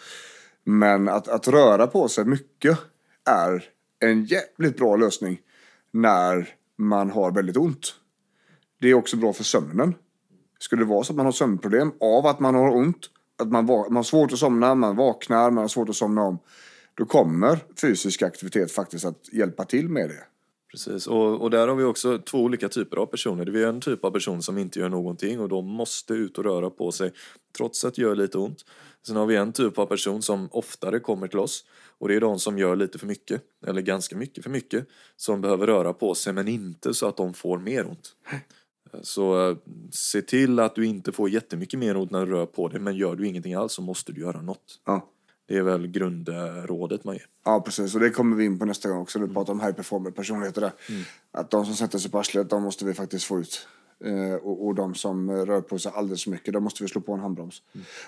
[0.64, 2.78] Men att, att röra på sig mycket
[3.28, 3.64] är
[4.00, 5.40] en jävligt bra lösning
[5.92, 7.96] när man har väldigt ont.
[8.82, 9.96] Det är också bra för sömnen.
[10.60, 13.66] Skulle det vara så att man har sömnproblem av att man har ont, att man,
[13.66, 16.40] man har svårt att somna, man vaknar, man har svårt att somna om.
[16.94, 20.24] Då kommer fysisk aktivitet faktiskt att hjälpa till med det.
[20.72, 23.46] Precis, och, och där har vi också två olika typer av personer.
[23.46, 26.44] Det är en typ av person som inte gör någonting och de måste ut och
[26.44, 27.12] röra på sig
[27.58, 28.66] trots att det gör lite ont.
[29.08, 31.66] Sen har vi en typ av person som oftare kommer till oss
[31.98, 35.42] och det är de som gör lite för mycket, eller ganska mycket för mycket, som
[35.42, 38.16] behöver röra på sig men inte så att de får mer ont.
[39.02, 39.58] Så eh,
[39.92, 42.96] se till att du inte får jättemycket mer ont när du rör på dig men
[42.96, 44.82] gör du ingenting alls så måste du göra något.
[44.86, 45.10] Ja.
[45.48, 47.26] Det är väl grundrådet man ger.
[47.46, 47.96] Ja, precis.
[47.96, 49.20] Och det kommer vi in på nästa gång också.
[49.20, 50.72] Vi pratar om high performer personligheter där.
[51.32, 53.68] Att de som sätter sig på arslet, de måste vi faktiskt få ut.
[54.06, 57.02] Eh, och, och de som rör på sig alldeles för mycket, de måste vi slå
[57.02, 57.62] på en handbroms.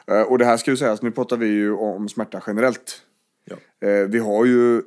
[0.08, 3.02] Eh, och det här ska ju sägas, nu pratar vi ju om smärta generellt.
[3.46, 3.88] Ja.
[3.88, 4.82] Eh, vi har ju eh,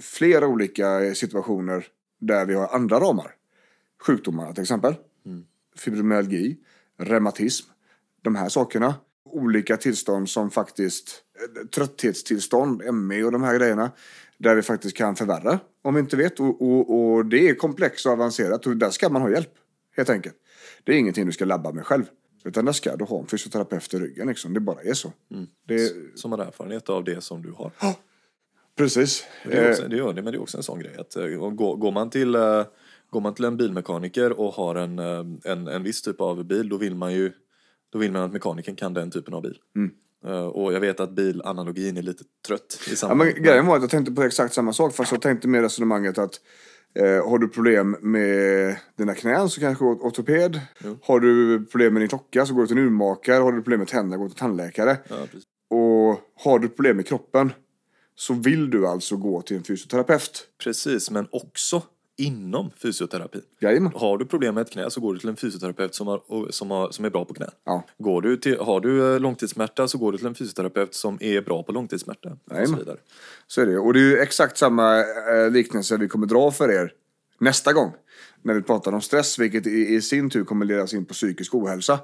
[0.00, 1.86] flera olika situationer
[2.20, 3.34] där vi har andra ramar.
[4.06, 4.94] Sjukdomar till exempel.
[5.76, 6.56] Fibromyalgi,
[6.98, 7.70] reumatism.
[8.22, 8.94] De här sakerna.
[9.24, 11.22] Olika tillstånd som faktiskt,
[11.60, 13.90] eh, trötthetstillstånd, ME och de här grejerna.
[14.38, 16.40] Där vi faktiskt kan förvärra om vi inte vet.
[16.40, 19.52] Och, och, och det är komplext och avancerat och där ska man ha hjälp.
[19.96, 20.34] Helt enkelt.
[20.84, 22.04] Det är ingenting du ska labba med själv.
[22.44, 24.54] Utan där ska du ha en fysioterapeut i ryggen liksom.
[24.54, 25.12] Det bara är så.
[25.68, 27.72] Det, Som har erfarenhet av det som du har.
[28.76, 29.24] precis.
[29.44, 30.96] Det, är Eh, också, det, gör det, men det är också en sån grej.
[30.98, 32.64] Att, eh, går, går, man till, eh,
[33.10, 36.68] går man till en bilmekaniker och har en, eh, en, en viss typ av bil
[36.68, 37.32] då vill man ju
[37.92, 39.58] då vill man att mekanikern kan den typen av bil.
[39.76, 39.90] Mm.
[40.26, 43.82] Eh, och jag vet att bilanalogin är lite trött i Ja, men grejen var att
[43.82, 46.40] jag tänkte på exakt samma sak fast jag tänkte med resonemanget att
[46.94, 50.60] eh, har du problem med dina knän så kanske gå till ortoped.
[50.84, 50.98] Jo.
[51.02, 53.42] Har du problem med din klocka så går du till en urmakare.
[53.42, 54.98] Har du problem med tänderna går du till tandläkare.
[55.08, 55.16] Ja.
[55.70, 57.52] Och har du problem med kroppen
[58.14, 60.46] så vill du alltså gå till en fysioterapeut.
[60.64, 61.82] precis, men också
[62.20, 63.42] inom fysioterapin.
[63.60, 63.92] Jajamän.
[63.94, 66.70] Har du problem med ett knä så går du till en fysioterapeut som, har, som,
[66.70, 67.46] har, som är bra på knä.
[67.64, 67.84] Ja.
[67.98, 71.40] Går du till, har du eh, långtidssmärta så går du till en fysioterapeut som är
[71.40, 72.36] bra på långtidssmärta.
[72.50, 72.96] Och så vidare.
[73.46, 73.78] Så är det.
[73.78, 76.92] Och det är ju exakt samma eh, liknelse vi kommer dra för er
[77.38, 77.92] nästa gång.
[78.42, 81.54] När vi pratar om stress, vilket i, i sin tur kommer ledas in på psykisk
[81.54, 81.98] ohälsa.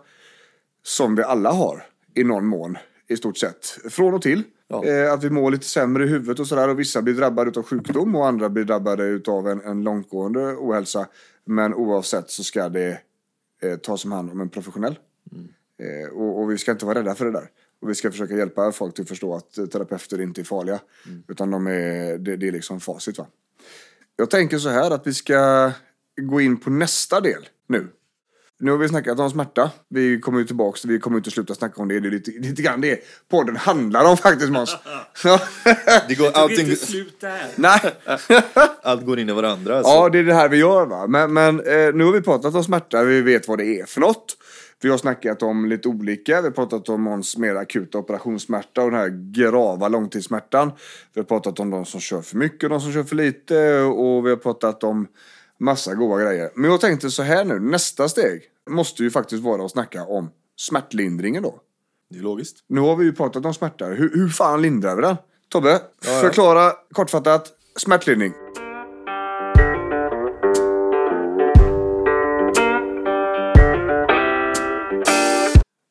[0.82, 2.76] Som vi alla har i någon mån,
[3.08, 3.66] i stort sett.
[3.90, 4.42] Från och till.
[4.68, 4.84] Ja.
[4.84, 6.68] Eh, att vi mår lite sämre i huvudet och sådär.
[6.68, 11.08] Och vissa blir drabbade av sjukdom och andra blir drabbade av en, en långtgående ohälsa.
[11.44, 13.00] Men oavsett så ska det
[13.62, 14.98] eh, tas om hand om en professionell.
[15.78, 17.50] Eh, och, och vi ska inte vara rädda för det där.
[17.80, 20.80] Och vi ska försöka hjälpa folk till att förstå att eh, terapeuter inte är farliga.
[21.28, 23.26] Utan de är, det, det är liksom facit va.
[24.16, 25.72] Jag tänker så här att vi ska
[26.20, 27.88] gå in på nästa del nu.
[28.58, 29.70] Nu har vi snackat om smärta.
[29.88, 32.00] Vi kommer ju tillbaks, vi kommer inte sluta snacka om det.
[32.00, 34.76] Det är lite, lite grann det podden handlar om faktiskt Måns.
[36.08, 37.46] Det går, allting, inte slut där.
[37.56, 37.80] Nej,
[38.82, 39.82] allt går in i varandra.
[39.82, 39.88] Så.
[39.88, 41.06] ja det är det här vi gör va.
[41.06, 44.00] Men, men eh, nu har vi pratat om smärta, vi vet vad det är för
[44.00, 44.36] något.
[44.82, 48.90] Vi har snackat om lite olika, vi har pratat om Måns mer akuta operationssmärta och
[48.90, 50.72] den här grava långtidssmärtan.
[51.14, 53.80] Vi har pratat om de som kör för mycket och de som kör för lite
[53.80, 55.06] och vi har pratat om
[55.60, 56.50] massa goda grejer.
[56.54, 60.30] Men jag tänkte så här nu, nästa steg måste ju faktiskt vara att snacka om
[60.56, 61.60] smärtlindringen då.
[62.10, 62.64] Det är logiskt.
[62.68, 65.16] Nu har vi ju pratat om smärta, hur, hur fan lindrar vi den?
[65.48, 66.20] Tobbe, ja.
[66.20, 68.32] förklara kortfattat smärtlindring.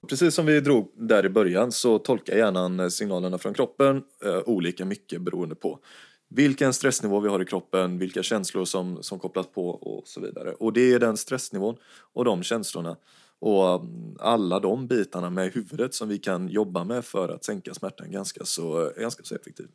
[0.10, 4.40] Precis som vi drog där i början så tolkar hjärnan eh, signalerna från kroppen eh,
[4.46, 5.80] olika mycket beroende på
[6.30, 10.54] vilken stressnivå vi har i kroppen, vilka känslor som, som kopplas på och så vidare.
[10.54, 11.76] Och det är den stressnivån
[12.14, 12.98] och de känslorna
[13.40, 17.74] och mm, alla de bitarna med huvudet som vi kan jobba med för att sänka
[17.74, 19.72] smärtan ganska så, ganska så effektivt.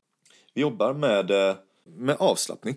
[0.55, 2.77] Vi jobbar med, eh, med avslappning.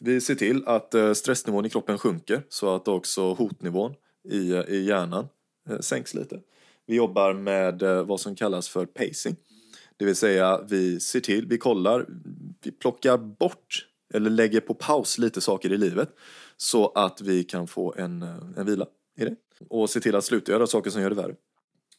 [0.00, 3.94] Vi ser till att eh, stressnivån i kroppen sjunker så att också hotnivån
[4.28, 5.26] i, i hjärnan
[5.70, 6.40] eh, sänks lite.
[6.86, 9.36] Vi jobbar med vad som kallas för pacing.
[9.96, 12.06] Det vill säga vi ser till, vi kollar,
[12.66, 16.08] vi plockar bort eller lägger på paus lite saker i livet
[16.56, 18.86] så att vi kan få en, eh, en vila
[19.18, 19.36] i det.
[19.68, 21.34] Och se till att sluta göra saker som gör det värre.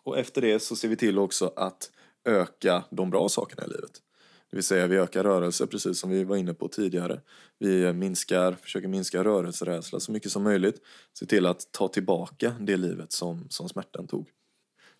[0.04, 1.92] Och efter det så ser vi till också att
[2.26, 3.92] öka de bra sakerna i livet.
[4.50, 7.22] Det vill säga vi ökar rörelse precis som vi var inne på tidigare.
[7.60, 10.82] Vi minskar, försöker minska rörelserädsla så mycket som möjligt.
[11.14, 14.30] Se till att ta tillbaka det livet som, som smärtan tog.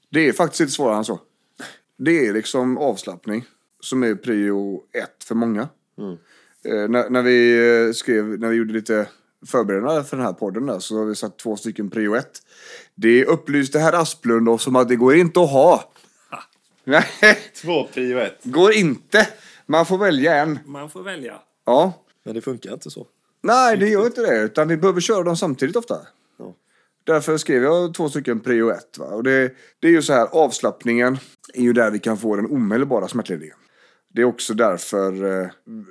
[0.10, 1.20] Det är faktiskt inte svårare än så.
[1.98, 3.46] Det är liksom avslappning
[3.86, 5.68] som är prio ett för många.
[5.98, 6.12] Mm.
[6.66, 9.08] Eh, när, när vi eh, skrev, när vi gjorde lite
[9.46, 12.32] förberedande för den här podden där, så har vi satt två stycken prio ett.
[12.96, 15.92] Det upplyste herr Asplund oss om att det går inte att ha.
[16.84, 17.06] Nej,
[17.62, 18.40] Två prio ett.
[18.44, 19.28] går inte.
[19.66, 20.60] Man får välja en.
[20.66, 21.40] Man får välja.
[21.66, 21.94] Ja.
[22.24, 23.08] Men det funkar inte så.
[23.42, 24.42] Nej, det gör inte det.
[24.42, 25.98] Utan vi behöver köra dem samtidigt ofta.
[26.40, 26.56] Ja.
[27.04, 28.98] Därför skrev jag två stycken prio ett.
[28.98, 29.06] Va?
[29.06, 31.18] Och det, det är ju så här, avslappningen
[31.54, 33.58] är ju där vi kan få den omedelbara smärtlindringen.
[34.16, 35.50] Det är också därför eh,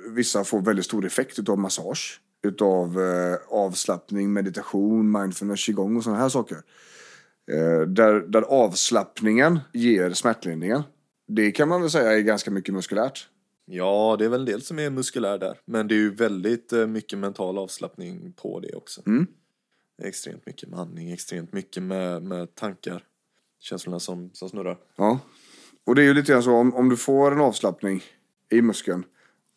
[0.09, 2.21] vissa får väldigt stor effekt utav massage.
[2.43, 6.57] Utav eh, avslappning, meditation, mindfulness, qigong och sådana här saker.
[7.51, 10.83] Eh, där, där avslappningen ger smärtlindringen.
[11.27, 13.27] Det kan man väl säga är ganska mycket muskulärt.
[13.65, 15.59] Ja, det är väl en del som är muskulär där.
[15.65, 19.01] Men det är ju väldigt eh, mycket mental avslappning på det också.
[19.07, 19.27] Mm.
[20.03, 23.03] Extremt mycket med andning, extremt mycket med, med tankar.
[23.59, 24.77] Känslorna som, som snurrar.
[24.95, 25.19] Ja.
[25.85, 28.03] Och det är ju lite grann så om, om du får en avslappning
[28.51, 29.03] i muskeln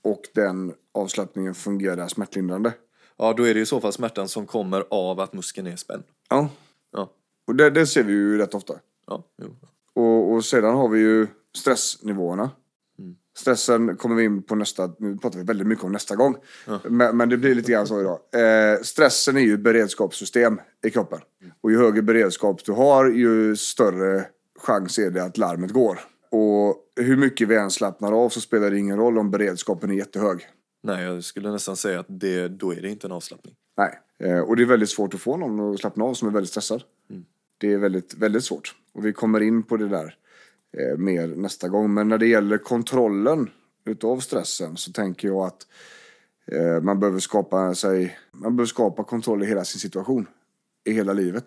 [0.04, 2.72] och den avslappningen fungerar smärtlindrande.
[3.18, 6.04] Ja, då är det i så fall smärtan som kommer av att muskeln är spänd.
[6.30, 6.48] Ja.
[6.92, 7.10] Ja,
[7.46, 8.74] Och det, det ser vi ju rätt ofta.
[9.06, 9.56] ja, jo.
[9.94, 12.50] Och, och sedan har vi ju stressnivåerna.
[12.98, 13.16] Mm.
[13.38, 16.36] Stressen kommer vi in på nästa, nu pratar vi väldigt mycket om nästa gång.
[16.66, 16.80] Ja.
[16.84, 18.18] Men, men det blir lite grann så idag.
[18.32, 21.20] Eh, stressen är ju ett beredskapssystem i kroppen.
[21.60, 24.24] Och ju högre beredskap du har, ju större
[24.58, 25.98] chans är det att larmet går.
[26.30, 29.94] Och hur mycket vi än slappnar av så spelar det ingen roll om beredskapen är
[29.94, 30.48] jättehög.
[30.82, 33.54] Nej, jag skulle nästan säga att det, då är det inte en avslappning.
[33.76, 33.98] Nej.
[34.18, 36.50] Eh, och det är väldigt svårt att få någon att slappna av som är väldigt
[36.50, 36.82] stressad.
[37.10, 37.24] Mm.
[37.58, 38.74] Det är väldigt, väldigt svårt.
[38.92, 40.16] Och vi kommer in på det där
[40.78, 41.94] eh, mer nästa gång.
[41.94, 43.50] Men när det gäller kontrollen
[43.84, 45.66] utav stressen så tänker jag att
[46.52, 50.26] eh, man behöver skapa sig, man behöver skapa kontroll i hela sin situation.
[50.84, 51.44] I hela livet.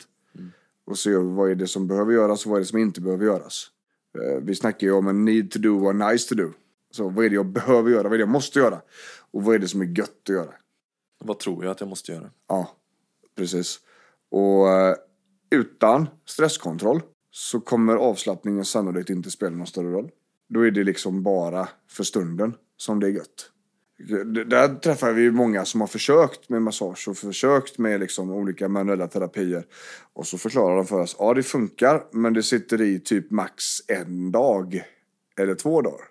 [0.85, 3.25] Och se vad är det som behöver göras och vad är det som inte behöver
[3.25, 3.67] göras.
[4.15, 6.51] Eh, vi snackar ju om en need to do och nice to do.
[6.91, 8.81] Så vad är det jag behöver göra, vad är det jag måste göra?
[9.31, 10.53] Och vad är det som är gött att göra?
[11.19, 12.29] Vad tror jag att jag måste göra?
[12.47, 12.71] Ja,
[13.35, 13.79] precis.
[14.31, 14.95] Och eh,
[15.49, 20.11] utan stresskontroll så kommer avslappningen sannolikt inte spela någon större roll.
[20.49, 23.50] Då är det liksom bara för stunden som det är gött.
[24.45, 29.07] Där träffar vi många som har försökt med massage och försökt med liksom olika manuella
[29.07, 29.65] terapier.
[30.13, 33.63] Och så förklarar de för oss, ja det funkar men det sitter i typ max
[33.87, 34.83] en dag
[35.37, 36.05] eller två dagar.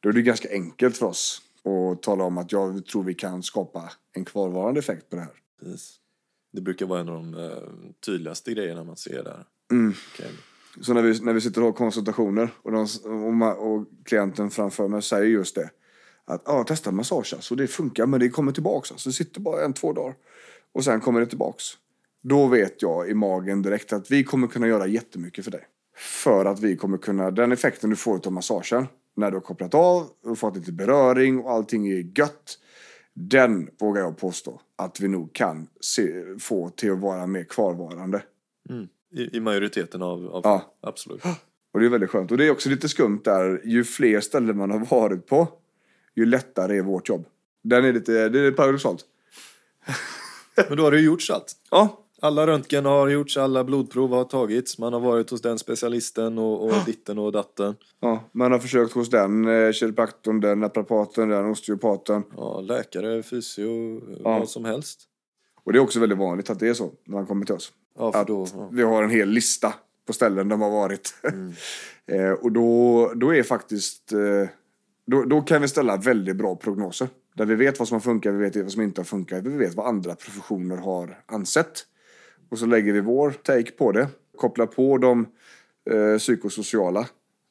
[0.00, 3.42] Då är det ganska enkelt för oss att tala om att jag tror vi kan
[3.42, 5.32] skapa en kvarvarande effekt på det här.
[5.60, 5.96] Precis.
[6.52, 7.58] Det brukar vara en av de eh,
[8.06, 9.44] tydligaste grejerna man ser där.
[9.70, 9.94] Mm.
[10.14, 10.30] Okej.
[10.80, 12.86] Så när vi, när vi sitter och har konsultationer och, de,
[13.42, 15.70] och, och klienten framför mig säger just det.
[16.24, 18.92] Att ja, testa massage alltså, det funkar men det kommer tillbaks.
[18.92, 20.14] Alltså, det sitter bara en, två dagar.
[20.72, 21.64] Och sen kommer det tillbaks.
[22.22, 25.66] Då vet jag i magen direkt att vi kommer kunna göra jättemycket för dig.
[25.96, 28.86] För att vi kommer kunna, den effekten du får av massagen.
[29.16, 32.58] När du har kopplat av och fått lite beröring och allting är gött.
[33.14, 38.22] Den vågar jag påstå att vi nog kan se, få till att vara mer kvarvarande.
[38.70, 38.88] Mm.
[39.14, 40.74] I, I majoriteten av, av Ja.
[40.80, 41.22] absolut.
[41.72, 42.30] Och det är väldigt skönt.
[42.30, 45.48] Och det är också lite skumt där, ju fler ställen man har varit på,
[46.16, 47.24] ju lättare är vårt jobb.
[47.64, 49.04] Den är lite, det är paradoxalt.
[50.68, 51.52] Men då har det ju gjorts allt.
[51.70, 54.78] Ja, Alla röntgen har gjorts, alla blodprov har tagits.
[54.78, 57.74] Man har varit hos den specialisten och, och ditten och datten.
[58.00, 62.22] ja, man har försökt hos den eh, kiropraktorn, den naprapaten, den osteopaten.
[62.36, 64.38] Ja, läkare, fysio, Ja.
[64.38, 65.00] vad som helst.
[65.64, 67.72] Och det är också väldigt vanligt att det är så när man kommer till oss.
[67.98, 68.68] Ja, för Att då, ja.
[68.72, 69.74] vi har en hel lista
[70.06, 71.14] på ställen de har varit.
[71.22, 71.52] Mm.
[72.06, 74.12] eh, och då, då är faktiskt...
[74.12, 74.48] Eh,
[75.10, 77.08] då, då kan vi ställa väldigt bra prognoser.
[77.34, 79.56] Där vi vet vad som har funkat, vi vet vad som inte har funkat, vi
[79.56, 81.86] vet vad andra professioner har ansett.
[82.50, 84.08] Och så lägger vi vår take på det.
[84.36, 85.26] Kopplar på de
[85.90, 87.08] eh, psykosociala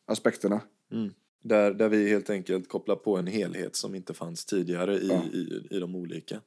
[0.07, 0.61] aspekterna.
[0.91, 1.09] Mm.
[1.43, 5.23] Där, där vi helt enkelt kopplar på en helhet som inte fanns tidigare i, Ja.
[5.33, 6.41] i, i de olika.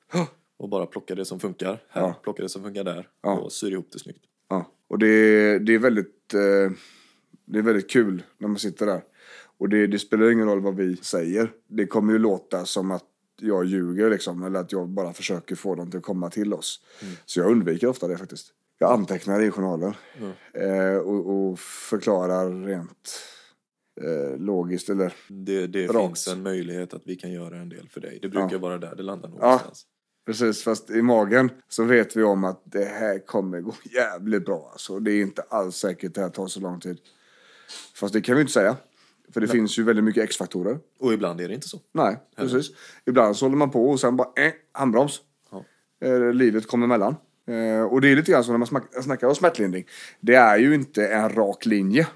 [0.58, 2.14] Och bara plockar det som funkar här, Ja.
[2.22, 3.38] plockar det som funkar där Ja.
[3.38, 4.24] och syr ihop det snyggt.
[4.48, 6.72] Ja, och det, det är väldigt eh,
[7.44, 9.02] det är väldigt kul när man sitter där.
[9.62, 11.52] Och det, det spelar ingen roll vad vi säger.
[11.68, 13.04] Det kommer ju låta som att
[13.40, 16.80] jag ljuger liksom, eller att jag bara försöker få dem till att komma till oss.
[17.26, 18.46] Så jag undviker ofta det faktiskt.
[18.78, 19.94] Jag antecknar i journalen
[20.54, 23.20] eh, och, och förklarar rent
[24.00, 28.00] eh, logiskt eller Det, det finns en möjlighet att vi kan göra en del för
[28.00, 28.18] dig.
[28.22, 28.58] Det brukar Ja.
[28.58, 29.86] vara där det landar någonstans.
[30.26, 34.68] Precis, fast i magen så vet vi om att det här kommer gå jävligt bra.
[34.72, 34.98] Alltså.
[34.98, 36.98] Det är inte alls säkert att det här tar så lång tid.
[37.94, 38.76] Fast det kan vi inte säga.
[39.32, 40.78] För det finns ju väldigt mycket X-faktorer.
[40.98, 41.80] Och ibland är det inte så.
[41.92, 42.70] Nej, precis.
[43.06, 45.20] Ibland så håller man på och sen bara eh, handbroms.
[45.50, 45.64] Ja.
[46.06, 47.16] Eh, livet kommer emellan.
[47.46, 49.84] Eh, och det är lite grann som när man snackar om smärtlindring.
[50.20, 52.06] Det är ju inte en rak linje.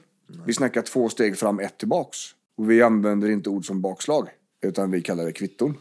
[0.46, 2.18] Vi snackar två steg fram, ett tillbaks.
[2.56, 4.28] Och vi använder inte ord som bakslag.
[4.62, 5.74] Utan vi kallar det kvitton.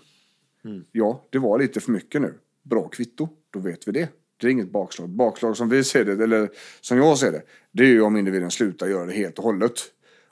[0.92, 2.34] Ja, det var lite för mycket nu.
[2.64, 4.10] Bra kvitto, då vet vi det.
[4.38, 5.10] Det är inget bakslag.
[5.10, 6.50] Bakslag som vi ser det, eller
[6.82, 9.74] som jag ser det, det är ju om individen slutar göra det helt och hållet.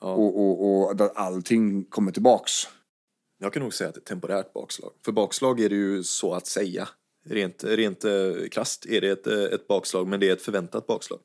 [0.03, 0.13] Ja.
[0.13, 2.51] Och, och, och att allting kommer tillbaks.
[3.39, 4.91] Jag kan nog säga att det är ett temporärt bakslag.
[5.05, 6.87] För bakslag är det ju så att säga.
[7.25, 8.11] Rent, rent eh,
[8.51, 11.19] krasst är det ett, eh, ett bakslag, men det är ett förväntat bakslag.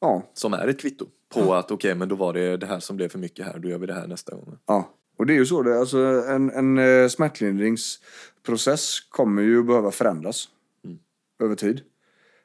[0.00, 2.96] Ja, Som är ett kvitto på att okej, men då var det det här som
[2.96, 4.58] blev för mycket här, då gör vi det här nästa gång.
[4.66, 5.62] Ja, och det är ju så.
[5.62, 10.48] Det, alltså en, en eh, smärtlindringsprocess kommer ju behöva förändras
[11.42, 11.80] över tid.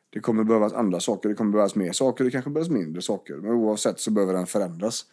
[0.10, 3.36] Det kommer behövas andra saker, det kommer behövas mer saker, det kanske behövs mindre saker.
[3.36, 5.06] Men oavsett så behöver den förändras.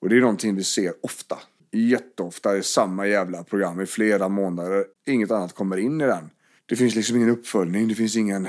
[0.00, 1.38] Och det är någonting vi ser ofta.
[1.72, 4.84] Jätteofta i samma jävla program i flera månader.
[5.06, 6.30] Inget annat kommer in i den.
[6.66, 8.48] Det finns liksom ingen uppföljning, det finns ingen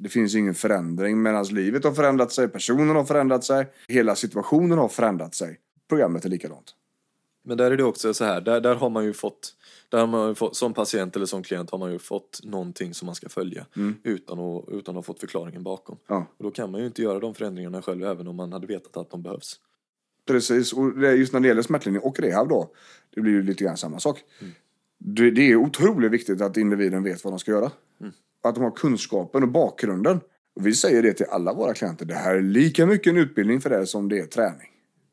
[0.00, 4.78] det finns ingen förändring medan livet har förändrat sig, personen har förändrat sig, hela situationen
[4.78, 5.58] har förändrat sig.
[5.88, 6.74] Programmet är likadant.
[7.46, 9.54] Men där är det också så här, där, där har man ju fått,
[9.88, 13.06] där har man fått, som patient eller som klient har man ju fått någonting som
[13.06, 13.66] man ska följa
[14.02, 15.98] utan, att, utan att ha fått förklaringen bakom.
[16.06, 16.26] Ja.
[16.36, 18.96] Och då kan man ju inte göra de förändringarna själv även om man hade vetat
[18.96, 19.60] att de behövs.
[20.26, 22.70] Precis, och det just när det gäller smärtlindring och rehab då.
[23.14, 24.24] Det blir ju lite grann samma sak.
[24.98, 27.70] Det, det är otroligt viktigt att individen vet vad de ska göra.
[28.42, 30.20] Att de har kunskapen och bakgrunden.
[30.56, 32.06] Och vi säger det till alla våra klienter.
[32.06, 34.68] Det här är lika mycket en utbildning för dig som det är träning.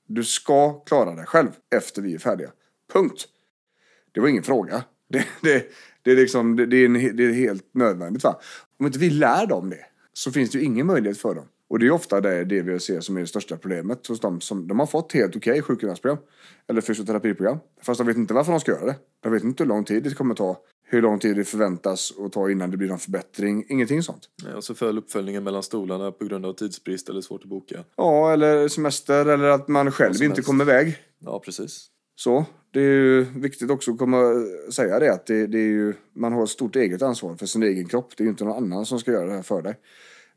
[0.08, 2.52] Du ska klara dig själv efter vi är färdiga.
[2.94, 3.26] Punkt.
[4.12, 4.84] Det var ingen fråga.
[5.14, 5.66] Det, det,
[6.02, 8.24] det, är, liksom, det, det, är, en, det är helt nödvändigt.
[8.24, 8.40] Va?
[8.80, 11.46] Om inte vi lär dem det så finns det ju ingen möjlighet för dem.
[11.68, 14.42] Och det är ofta det, det vi ser som är det största problemet hos dem
[14.42, 16.18] som de har fått helt okej sjukgymnastprogram
[16.68, 17.58] eller fysioterapiprogram.
[17.82, 18.96] Fast de vet inte varför de ska göra det.
[19.20, 20.58] De vet inte hur lång tid det kommer ta.
[20.86, 23.66] Hur lång tid det förväntas att ta innan det blir någon förbättring.
[23.70, 24.30] Ingenting sånt.
[24.44, 27.84] Ja, Och så föll uppföljningen mellan stolarna på grund av tidsbrist eller svårt att boka.
[27.98, 30.98] Ja, eller semester eller att man själv inte kommer iväg.
[31.20, 31.88] Ja, precis.
[32.16, 34.18] Så, det är ju viktigt också att komma
[34.72, 37.64] säga det att det, det är ju, man har ett stort eget ansvar för sin
[37.64, 38.18] egen kropp.
[38.18, 39.76] Det är ju inte någon annan som ska göra det här för dig.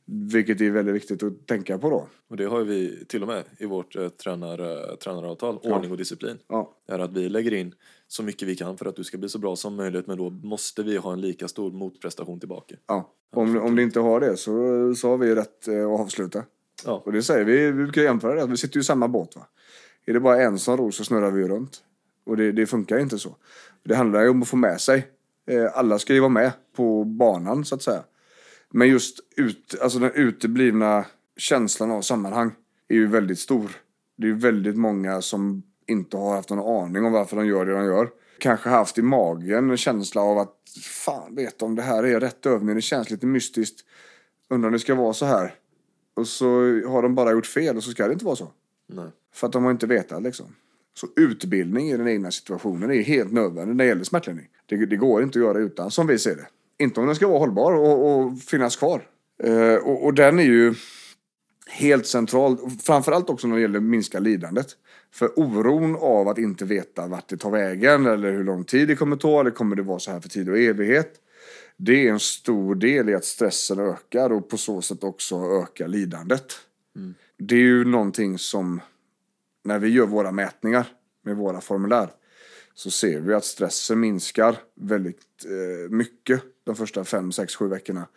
[0.08, 2.08] Vilket är väldigt viktigt att tänka på då.
[2.28, 5.96] Och det har vi till och med i vårt eh, tränar, eh, tränaravtal, ordning och
[5.96, 6.38] disciplin.
[6.48, 7.74] Ja, är att vi lägger in
[8.08, 10.30] så mycket vi kan för att du ska bli så bra som möjligt men då
[10.30, 12.74] måste vi ha en lika stor motprestation tillbaka.
[12.86, 13.12] ja.
[13.32, 14.50] Om, om det inte har det så,
[14.94, 16.44] så har vi rätt eh, att avsluta.
[16.84, 19.36] Ja, Och det säger vi, vi brukar jämföra det, vi sitter ju i samma båt
[19.36, 19.46] va.
[20.06, 21.82] Är det bara en som ror så snurrar vi runt.
[22.26, 23.36] Och det, det funkar inte så.
[23.84, 25.06] Det handlar ju om att få med sig.
[25.46, 28.04] Eh, alla ska ju vara med på banan så att säga.
[28.72, 31.04] Men just ut, alltså den uteblivna
[31.36, 32.52] känslan av sammanhang
[32.88, 33.70] är ju väldigt stor.
[34.16, 37.66] Det är ju väldigt många som inte har haft någon aning om varför de gör
[37.66, 38.10] det de gör.
[38.38, 42.46] Kanske haft i magen en känsla av att fan vet om det här är rätt
[42.46, 42.74] övning.
[42.74, 43.84] Det känns lite mystiskt.
[44.50, 45.54] Undrar om det ska vara så här.
[46.14, 46.46] Och så
[46.88, 48.52] har de bara gjort fel och så ska det inte vara så.
[48.86, 49.10] nej.
[49.34, 50.46] För att de har inte vetat liksom.
[50.94, 54.48] Så utbildning i den egna situationen är helt nödvändigt när det gäller smärtlindring.
[54.66, 56.46] Det, det går inte att göra utan, som vi ser det.
[56.78, 59.08] Inte om den ska vara hållbar och, och finnas kvar.
[59.42, 60.74] Eh, och, och den är ju
[61.66, 62.58] helt central.
[62.84, 64.66] Framförallt också när det gäller att minska lidandet.
[65.14, 68.96] För oron av att inte veta vart det tar vägen eller hur lång tid det
[68.96, 71.14] kommer ta eller kommer det vara så här för tid och evighet.
[71.76, 75.88] Det är en stor del i att stressen ökar och på så sätt också ökar
[75.88, 76.52] lidandet.
[77.38, 78.80] Det är ju någonting som
[79.64, 80.86] när vi gör våra mätningar
[81.24, 82.08] med våra formulär
[82.74, 88.08] så ser vi att stressen minskar väldigt eh, mycket de första fem, sex, sju veckorna.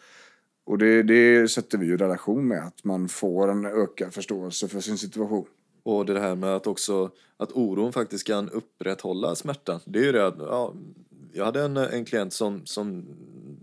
[0.66, 4.80] Och det, det sätter vi i relation med att man får en ökad förståelse för
[4.80, 5.46] sin situation.
[5.84, 9.80] Och det här med att också att oron faktiskt kan upprätthålla smärtan.
[9.86, 10.74] Det är ju det att ja,
[11.34, 13.06] jag hade en, en klient som, som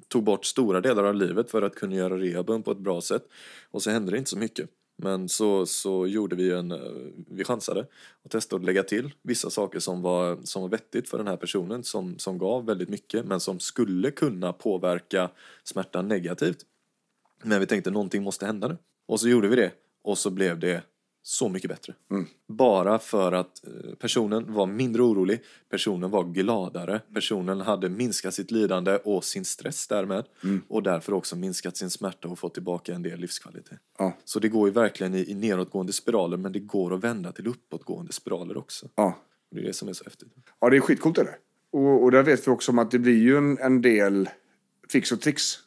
[0.08, 3.22] tog bort stora delar av livet för att kunna göra rehaben på ett bra sätt.
[3.70, 4.70] Och så hände det inte så mycket.
[4.96, 6.78] Men så, så gjorde vi en, eh,
[7.28, 7.86] vi chansade
[8.22, 11.36] och testade att lägga till vissa saker som var, som var vettigt för den här
[11.36, 15.30] personen som, som gav väldigt mycket men som skulle kunna påverka
[15.64, 16.58] smärtan negativt.
[17.42, 18.76] Men vi tänkte någonting måste hända nu.
[19.06, 19.72] Och så gjorde vi det
[20.02, 20.82] och så blev det
[21.28, 21.94] så mycket bättre.
[22.48, 28.50] Bara för att eh, personen var mindre orolig, personen var gladare, personen hade minskat sitt
[28.50, 30.24] lidande och sin stress därmed
[30.68, 33.78] och därför också minskat sin smärta och fått tillbaka en del livskvalitet.
[33.98, 34.16] Ja.
[34.24, 37.46] Så det går ju verkligen i, i nedåtgående spiraler men det går att vända till
[37.46, 38.88] uppåtgående spiraler också.
[38.94, 39.18] Ja.
[39.50, 40.28] Det är det som är så häftigt.
[40.60, 41.36] Ja, det är skitcoolt är det.
[41.70, 44.28] Och, och där vet vi också om att det blir ju en, en del
[44.88, 45.58] fix och tricks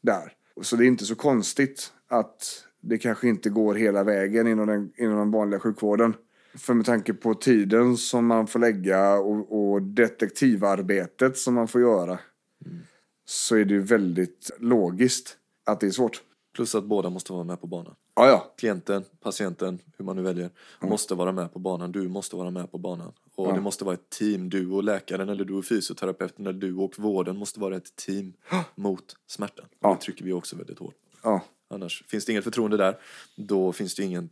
[0.00, 0.32] där.
[0.62, 4.92] Så det är inte så konstigt att det kanske inte går hela vägen inom den,
[4.96, 6.14] inom den vanliga sjukvården.
[6.54, 11.80] För med tanke på tiden som man får lägga och, och detektivarbetet som man får
[11.80, 12.18] göra
[13.24, 16.22] så är det ju väldigt logiskt att det är svårt.
[16.54, 17.94] Plus att båda måste vara med på banan.
[18.16, 18.54] Ja, ja.
[18.58, 21.92] klienten, patienten, hur man nu väljer, måste vara med på banan.
[21.92, 23.12] Du måste vara med på banan.
[23.34, 24.50] Och det måste vara ett team.
[24.50, 28.32] Du och läkaren eller du och fysioterapeuten eller du och vården måste vara ett team
[28.74, 29.66] mot smärtan.
[29.80, 29.94] Ja.
[29.94, 30.94] Det trycker vi också väldigt hårt.
[31.22, 31.40] ja.
[31.70, 32.98] Annars finns det inget förtroende där,
[33.36, 34.30] då finns det, ingen,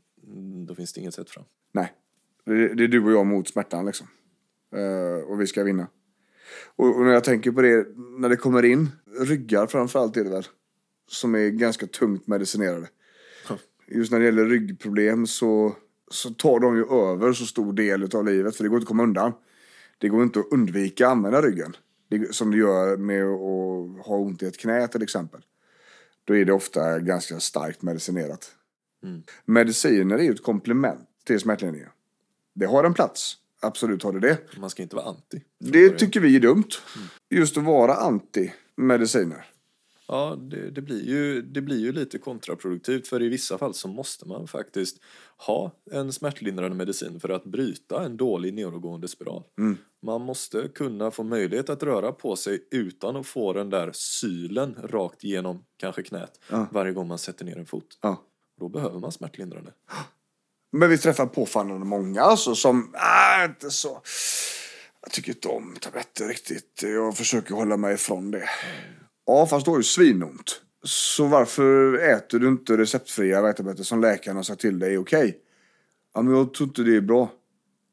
[0.67, 1.45] då finns det inget sätt fram.
[1.73, 1.93] Nej.
[2.45, 4.07] Det, det är du och jag mot smärtan liksom.
[4.77, 5.87] Eh, och vi ska vinna.
[6.77, 7.87] Och, och när jag tänker på det,
[8.19, 10.47] när det kommer in ryggar framförallt är det väl.
[11.09, 12.89] Som är ganska tungt medicinerade.
[13.49, 13.59] Ja.
[13.89, 15.77] Just när det gäller ryggproblem så,
[16.11, 18.57] så tar de ju över så stor del av livet.
[18.57, 19.33] För det går inte att komma undan.
[19.99, 21.77] Det går inte att undvika att använda ryggen.
[22.09, 25.41] Det, som det gör med att ha ont i ett knä till exempel.
[26.25, 28.55] Då är det ofta ganska starkt medicinerat.
[29.45, 31.89] Mediciner är ju ett komplement till smärtlindringen.
[32.55, 33.37] Det har en plats.
[33.61, 34.39] Absolut har det det.
[34.59, 35.43] Man ska inte vara anti.
[35.59, 36.69] Det tycker vi är dumt.
[37.31, 39.52] Just att vara anti mediciner.
[40.13, 43.89] Ja, det, det, blir ju, det blir ju lite kontraproduktivt för i vissa fall så
[43.89, 44.99] måste man faktiskt
[45.37, 49.43] ha en smärtlindrande medicin för att bryta en dålig nedåtgående spiral.
[50.03, 54.77] Man måste kunna få möjlighet att röra på sig utan att få den där sylen
[54.83, 56.41] rakt genom kanske knät
[56.71, 57.99] varje gång man sätter ner en fot.
[58.03, 58.23] Ja.
[58.61, 59.73] Då behöver man smärtlindrande.
[60.73, 64.03] Men vi träffar påfallande många alltså, som är inte så...
[65.03, 66.83] Jag tycker inte om tabletter riktigt.
[66.83, 68.49] Jag försöker hålla mig ifrån det.
[69.27, 70.63] Ja, fast du har ju svinont.
[70.85, 75.39] Så varför äter du inte receptfria värktabletter som läkaren har sagt till dig är okej?
[76.15, 77.33] Ja, men jag tror inte det är bra.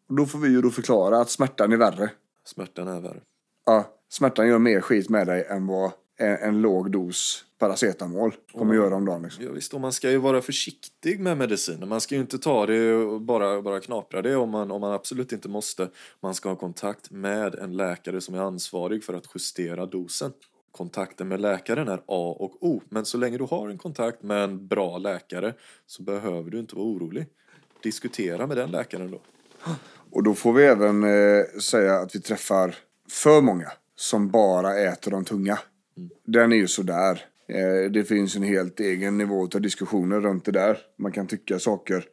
[0.09, 2.11] Och då får vi ju då förklara att smärtan är värre.
[2.45, 3.21] Smärtan är värre.
[3.65, 8.75] Ja, smärtan gör mer skit med dig än vad en, en låg dos paracetamol kommer
[8.75, 9.21] göra om dagen.
[9.23, 9.43] Liksom.
[9.43, 11.87] Ja, visst, och man ska ju vara försiktig med mediciner.
[11.87, 14.93] Man ska ju inte ta det och bara, bara knapra det om man, om man
[14.93, 15.89] absolut inte måste.
[16.21, 20.31] Man ska ha kontakt med en läkare som är ansvarig för att justera dosen.
[20.71, 22.81] Kontakten med läkaren är A och O.
[22.89, 25.53] Men så länge du har en kontakt med en bra läkare
[25.85, 27.25] så behöver du inte vara orolig.
[27.83, 29.21] Diskutera med den läkaren då.
[30.11, 32.75] Och då får vi även eh, säga att vi träffar
[33.09, 35.59] för många som bara äter de tunga.
[36.25, 37.25] Den är ju sådär.
[37.47, 40.77] Eh, det finns en helt egen nivå av diskussioner runt det där.
[40.97, 42.05] Man kan tycka saker.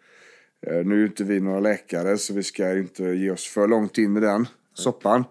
[0.67, 3.99] Eh, nu är inte vi några läkare så vi ska inte ge oss för långt
[3.99, 5.25] in i den soppan.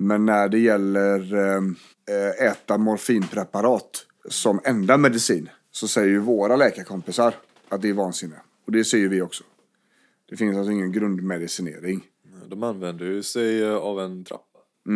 [0.00, 1.62] Men när det gäller eh,
[2.16, 7.34] eh, äta morfinpreparat som enda medicin så säger ju våra läkarkompisar
[7.68, 8.36] att det är vansinne.
[8.66, 9.44] Och det säger vi också.
[10.28, 12.04] Det finns alltså ingen grundmedicinering.
[12.46, 14.44] De använder ju sig eh, av en trappa.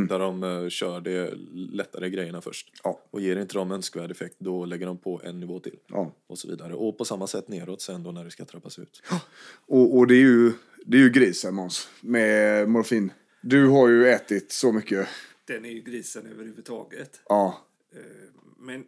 [0.08, 2.72] Där de eh, kör de lättare grejerna först.
[2.84, 3.00] Ja.
[3.10, 5.78] Och ger inte de önskvärd effekt då lägger de på en nivå till.
[5.88, 6.12] Ja.
[6.26, 6.74] Och så vidare.
[6.74, 9.02] Och på samma sätt neråt sen då när det ska trappas ut.
[9.66, 10.52] Och, och det är ju,
[10.86, 13.12] det är ju grisen Måns, med morfin.
[13.42, 15.08] Du har ju ätit så mycket.
[15.44, 17.20] Den är ju grisen överhuvudtaget.
[17.28, 18.00] Ja, Eh,
[18.56, 18.84] Men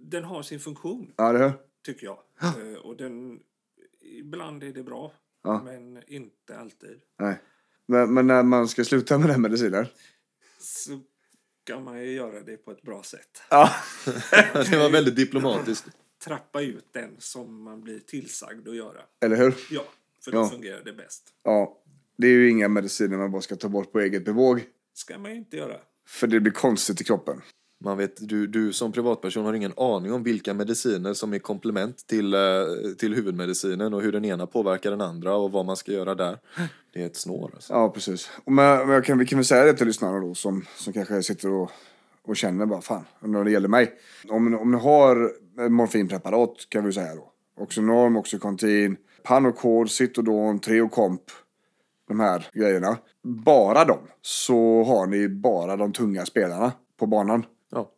[0.00, 1.52] den har sin funktion, ja det
[1.84, 2.18] tycker jag.
[2.42, 3.40] Eh, Och den,
[4.00, 5.12] ibland är det bra,
[5.42, 5.62] Ja.
[5.64, 7.00] men inte alltid.
[7.18, 7.40] Nej.
[7.86, 9.86] Men, men när man ska sluta med den medicinen.
[10.60, 11.00] Så
[11.64, 13.42] kan man ju göra det på ett bra sätt.
[13.50, 13.70] Ja.
[14.70, 15.86] det var väldigt diplomatiskt.
[16.24, 19.00] Trappa ut den som man blir tillsagd att göra.
[19.20, 19.54] Eller hur?
[19.70, 19.84] Ja,
[20.24, 20.48] för då Ja.
[20.48, 21.32] fungerar det bäst.
[21.42, 21.81] Ja.
[22.22, 24.64] Det är ju inga mediciner man bara ska ta bort på eget bevåg.
[24.94, 25.76] ska man ju inte göra.
[26.08, 27.40] För det blir konstigt i kroppen.
[27.84, 32.06] Man vet, du, du som privatperson har ingen aning om vilka mediciner som är komplement
[32.06, 32.40] till, eh,
[32.98, 36.38] till huvudmedicinen och hur den ena påverkar den andra och vad man ska göra där.
[36.92, 37.50] Det är ett snår.
[37.54, 37.72] Alltså.
[37.72, 38.30] Ja, precis.
[38.44, 40.92] Och men, men jag kan, vi kan väl säga det till lyssnarna då som, som
[40.92, 41.70] kanske sitter och,
[42.22, 43.92] och känner bara fan, när det gäller mig.
[44.28, 45.32] Om, om ni har
[45.68, 47.32] morfinpreparat kan vi säga då.
[47.56, 51.22] Oxynorm, Oxycontin, Panocod, Citodon, Treocomp.
[52.08, 52.98] De här grejerna.
[53.22, 53.98] Bara dem.
[54.22, 57.46] Så har ni bara de tunga spelarna på banan.
[57.70, 57.90] Ja.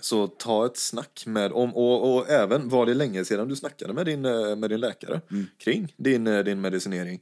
[0.00, 3.92] Så ta ett snack med, om, och, och även var det länge sedan du snackade
[3.92, 5.20] med din, eh, med din läkare
[5.58, 7.20] kring din, eh, din medicinering.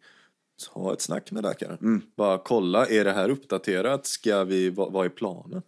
[0.70, 2.02] Ha ett snack med läkaren.
[2.16, 4.06] Bara kolla, är det här uppdaterat?
[4.06, 5.62] Ska vi, vad, vad är planen?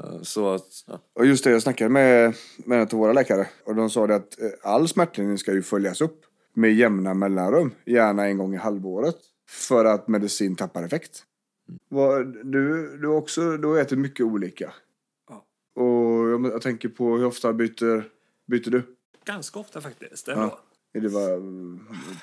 [0.00, 1.00] Eh, Så att, ja.
[1.14, 4.14] Och just det, jag snackade med, med en av våra läkare och de sa det
[4.14, 6.20] att all smärtlindring ska ju följas upp
[6.54, 9.16] med jämna mellanrum, gärna en gång i halvåret,
[9.48, 11.24] för att medicin tappar effekt.
[12.44, 14.74] Du, du, också, du har ätit mycket olika.
[15.28, 15.46] Ja.
[15.74, 18.10] Och jag, jag tänker på hur ofta byter,
[18.46, 18.82] byter du?
[19.24, 20.28] Ganska ofta faktiskt.
[20.28, 20.60] Ändå.
[20.92, 21.40] Är det var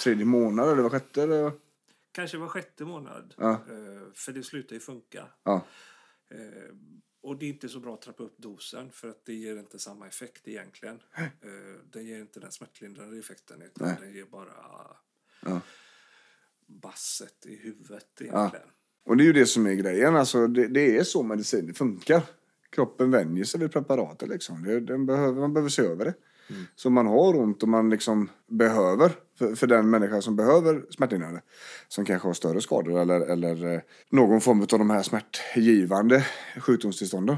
[0.04, 1.24] tredje månad eller var sjätte?
[1.24, 1.52] Eller?
[2.12, 3.34] Kanske var sjätte månad.
[3.38, 3.52] Ja.
[3.52, 5.28] Eh, För det slutar ju funka.
[5.44, 5.66] Ja.
[6.32, 6.76] Eh,
[7.22, 9.80] Och det är inte så bra att trappa upp dosen för att det ger inte
[9.80, 11.00] samma effekt egentligen.
[11.16, 11.30] Eh,
[11.92, 13.98] Den ger inte den smärtlindrande effekten utan Nej.
[14.00, 14.54] den ger bara
[15.42, 15.62] Ja.
[16.88, 18.68] Basset i huvudet egentligen.
[19.06, 20.16] Och det är ju det som är grejen.
[20.16, 22.22] Alltså, det, det är så medicin funkar.
[22.70, 24.30] Kroppen vänjer sig vid preparatet.
[24.30, 24.64] Liksom.
[24.64, 26.14] Det, den behöver, man behöver se över det.
[26.76, 31.42] Så man har ont och man liksom behöver, för, för den människa som behöver smärtlindrande,
[31.88, 36.26] som kanske har större skador eller, eller eh, någon form av de här smärtgivande
[36.60, 37.38] sjukdomstillstånden,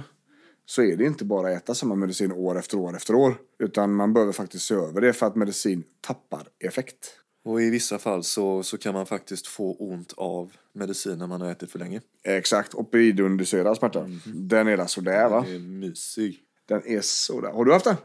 [0.66, 3.36] så är det inte bara att äta samma medicin år efter år efter år.
[3.60, 7.20] Utan man behöver faktiskt se över det för att medicin tappar effekt.
[7.48, 11.52] Och i vissa fall så, så kan man faktiskt få ont av medicinen man har
[11.52, 12.02] ätit för länge.
[12.24, 14.10] Exakt, opioidinducerad smärta.
[14.26, 15.46] Den är där sådär va?
[15.48, 16.40] Det är mysig.
[16.66, 17.52] Den är sådär.
[17.52, 17.96] Har du haft den?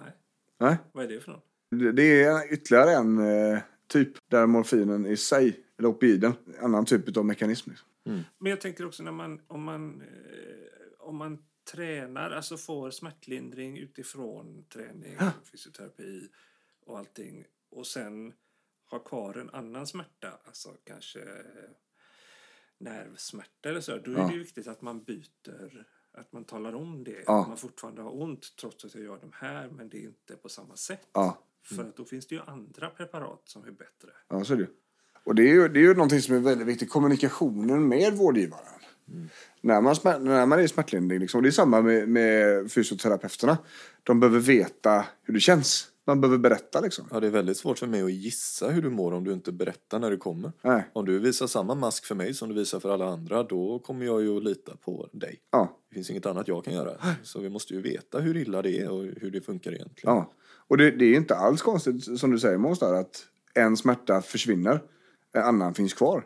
[0.00, 0.12] Nej.
[0.58, 0.76] Nej.
[0.92, 1.44] Vad är det för något?
[1.70, 6.84] Det det är ytterligare en eh, typ där morfinen i sig, eller opioiden, en annan
[6.84, 7.70] typ av mekanism.
[7.70, 7.88] liksom.
[8.38, 10.06] Men jag tänker också när man, om man, eh,
[10.98, 11.38] om man
[11.72, 15.16] tränar, alltså får smärtlindring utifrån träning,
[15.52, 16.28] fysioterapi
[16.86, 18.32] och allting och sen
[18.90, 21.18] har kvar en annan smärta, alltså kanske
[22.78, 24.28] nervsmärta eller så, då är Ja.
[24.32, 27.40] det viktigt att man byter, att man talar om det, Ja.
[27.42, 30.36] att man fortfarande har ont trots att jag gör de här, men det är inte
[30.36, 31.08] på samma sätt.
[31.12, 34.10] Ja, För att då finns det ju andra preparat som är bättre.
[34.28, 34.66] ja så är det.
[35.24, 38.80] Och det är ju, det är ju någonting som är väldigt viktigt, kommunikationen med vårdgivaren.
[39.60, 43.58] När, man, smär, när man är i smärtlindring, liksom, det är samma med, med fysioterapeuterna.
[44.02, 45.89] De behöver veta hur det känns.
[46.10, 47.08] Man behöver berätta liksom.
[47.10, 49.52] Ja, det är väldigt svårt för mig att gissa hur du mår om du inte
[49.52, 50.52] berättar när du kommer.
[50.62, 50.90] Nej.
[50.92, 54.06] Om du visar samma mask för mig som du visar för alla andra, då kommer
[54.06, 55.40] jag ju att lita på dig.
[55.50, 56.90] Ja, Det finns inget annat jag kan göra.
[57.22, 60.14] Så vi måste ju veta hur illa det är och hur det funkar egentligen.
[60.14, 60.32] ja.
[60.68, 64.80] Och det, det är inte alls konstigt som du säger Måns att en smärta försvinner,
[65.32, 66.24] en annan finns kvar.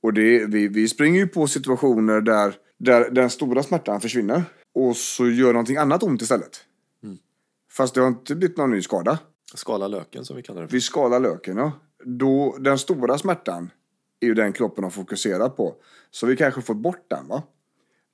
[0.00, 4.42] Och det, vi, vi springer ju på situationer där, där den stora smärtan försvinner
[4.74, 6.64] och så gör någonting annat ont istället.
[7.76, 9.18] Fast det har inte blivit någon ny skada.
[9.54, 10.72] Skala löken som vi kallar det för.
[10.72, 11.72] Vi skalar löken, ja.
[12.04, 13.70] Då, den stora smärtan
[14.20, 15.74] är ju den kroppen har fokuserat på.
[16.10, 17.42] Så vi kanske fått bort den, va?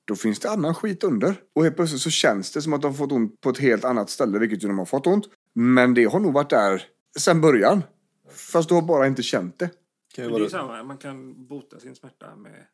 [0.05, 1.35] Då finns det annan skit under.
[1.55, 3.85] Och helt plötsligt så känns det som att de har fått ont på ett helt
[3.85, 5.25] annat ställe, vilket ju de har fått ont.
[5.53, 6.83] Men det har nog varit där
[7.17, 7.83] sedan början.
[8.29, 9.69] Fast du har bara inte känt det.
[10.13, 10.49] Kan det är vara...
[10.49, 12.65] samma, man kan bota sin smärta med,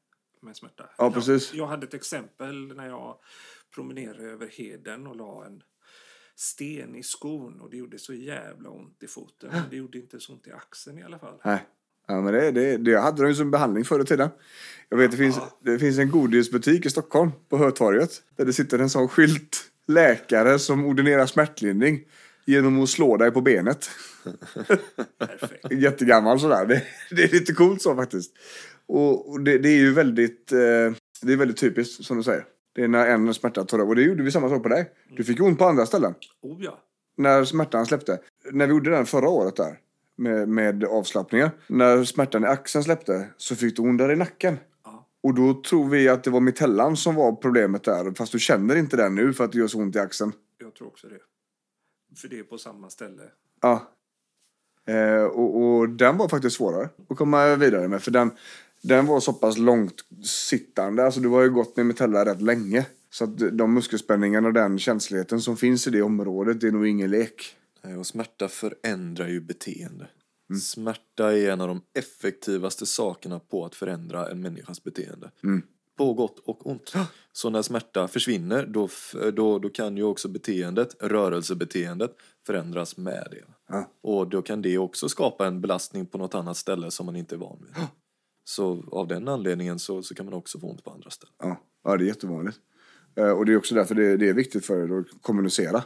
[0.41, 0.89] med smärta.
[0.97, 1.53] Ja, precis.
[1.53, 3.15] Jag, jag hade ett exempel när jag
[3.75, 5.63] promenerade över heden och la en
[6.35, 9.49] sten i skon och det gjorde så jävla ont i foten.
[9.51, 11.39] Men det gjorde inte så ont i axeln i alla fall.
[11.45, 11.59] Nej.
[12.07, 14.29] Ja, men det, det, det hade de ju som behandling förr i tiden.
[14.89, 18.79] Jag vet, det finns, det finns en godisbutik i Stockholm, på Hötorget, där det sitter
[18.79, 22.03] en sån skylt läkare som ordinerar smärtlindring
[22.45, 23.89] genom att slå dig på benet.
[25.17, 25.71] Perfekt.
[25.71, 26.65] Jättegammal sådär.
[26.65, 28.33] Det, det är lite coolt så faktiskt.
[28.85, 30.57] Och, och det, det är ju väldigt, eh,
[31.21, 32.45] det är väldigt typiskt som du säger.
[32.75, 33.89] Det är när en smärta tar över.
[33.89, 34.91] Och det gjorde vi samma sak på dig.
[35.17, 36.13] Du fick ont på andra ställen.
[36.41, 36.79] Oh ja.
[37.17, 38.19] När smärtan släppte.
[38.51, 39.79] När vi gjorde den förra året där.
[40.17, 41.51] Med, med avslappningar.
[41.67, 44.57] När smärtan i axeln släppte så fick du ont där i nacken.
[44.85, 45.07] ja.
[45.23, 48.13] Och då tror vi att det var mittellan som var problemet där.
[48.17, 50.31] Fast du känner inte den nu för att det gör så ont i axeln.
[50.57, 51.19] Jag tror också det.
[52.21, 53.21] För det är på samma ställe.
[53.61, 53.91] Ja.
[54.87, 58.01] Eh, och, och den var faktiskt svårare att komma vidare med.
[58.03, 58.31] För den,
[58.87, 61.05] den var så pass långt sittande.
[61.05, 62.85] Alltså du har ju gått med Metella rätt länge.
[63.09, 66.87] Så att de muskelspänningarna och den känsligheten som finns i det området, det är nog
[66.87, 67.55] ingen lek.
[67.83, 70.07] Nej, Och smärta förändrar ju beteende.
[70.61, 75.31] Smärta är en av de effektivaste sakerna på att förändra en människas beteende.
[75.97, 76.93] På gott och ont.
[77.31, 78.89] Så när smärta försvinner då,
[79.33, 82.11] då, då kan ju också beteendet, rörelsebeteendet,
[82.45, 83.43] förändras med det.
[83.69, 83.91] Ja.
[84.01, 87.35] Och då kan det också skapa en belastning på något annat ställe som man inte
[87.35, 87.75] är van vid.
[88.45, 91.33] Så av den anledningen så, så kan man också få ont på andra ställen.
[91.39, 92.57] Ja, ja det är jättevanligt.
[93.15, 95.83] Eh, och det är också därför det, det är viktigt för er att kommunicera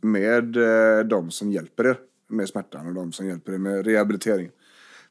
[0.00, 1.96] med eh, de som hjälper er
[2.28, 4.50] med smärtan och de som hjälper er med rehabilitering.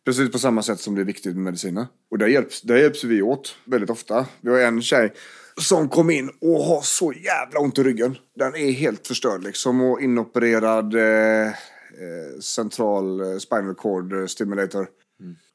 [0.05, 1.85] Precis på samma sätt som det är viktigt med mediciner.
[2.11, 4.25] Och där hjälps, där hjälps vi åt väldigt ofta.
[4.41, 5.13] Vi har en tjej,
[5.61, 8.17] Som kom in och har så jävla ont i ryggen.
[8.35, 14.87] Den är helt förstörd liksom och inopererad eh, eh, central spinal cord stimulator.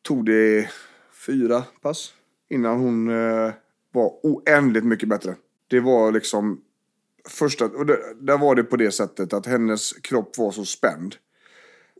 [0.03, 0.69] Tog det
[1.27, 2.13] fyra pass
[2.51, 3.53] innan hon eh,
[3.93, 5.37] var oändligt mycket bättre.
[5.69, 6.61] Det var liksom
[7.29, 11.15] första, och det, där var det på det sättet att hennes kropp var så spänd.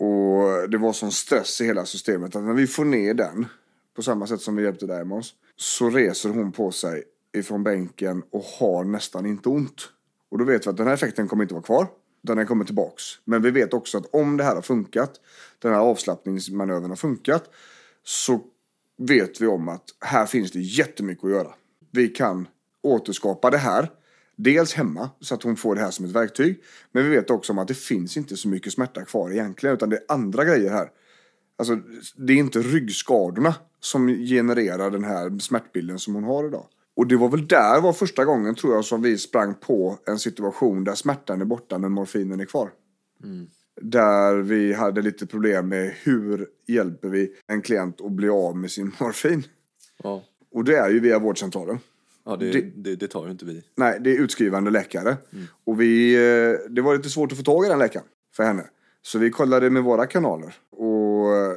[0.01, 3.47] Och det var sån stress i hela systemet att när vi får ner den,
[3.97, 8.43] på samma sätt som vi hjälpte Diamonds så reser hon på sig ifrån bänken och
[8.43, 9.89] har nästan inte ont.
[10.31, 11.87] Och då vet vi att den här effekten kommer inte vara kvar,
[12.25, 13.03] utan den kommer tillbaks.
[13.25, 15.13] Men vi vet också att om det här har funkat,
[15.59, 17.51] den här avslappningsmanövern har funkat,
[18.05, 18.41] så
[18.99, 21.55] vet vi om att här finns det jättemycket att göra.
[21.91, 22.49] Vi kan
[22.83, 23.91] återskapa det här,
[24.37, 26.63] dels hemma, så att hon får det här som ett verktyg.
[26.93, 29.91] Men vi vet också om att det finns inte så mycket smärta kvar egentligen, utan
[29.91, 30.91] det är andra grejer här.
[31.59, 31.79] Alltså,
[32.17, 36.67] det är inte ryggskadorna som genererar den här smärtbilden som hon har idag.
[36.97, 40.19] Och det var väl där var första gången tror jag som vi sprang på en
[40.19, 42.71] situation där smärtan är borta men morfinen är kvar.
[43.25, 43.47] Mm.
[43.81, 48.71] Där vi hade lite problem med hur hjälper vi en klient att bli av med
[48.71, 49.43] sin morfin.
[50.03, 51.79] Ja, Och det är ju via vårdcentralen.
[52.25, 53.63] ja det, Det- det, det tar ju inte vi.
[53.77, 55.17] Nej, det är utskrivande läkare.
[55.65, 58.07] Och vi, eh, det var lite svårt att få tag i den läkaren
[58.37, 58.65] för henne.
[59.03, 60.55] Så vi kollade med våra kanaler.
[60.71, 61.53] Och eh,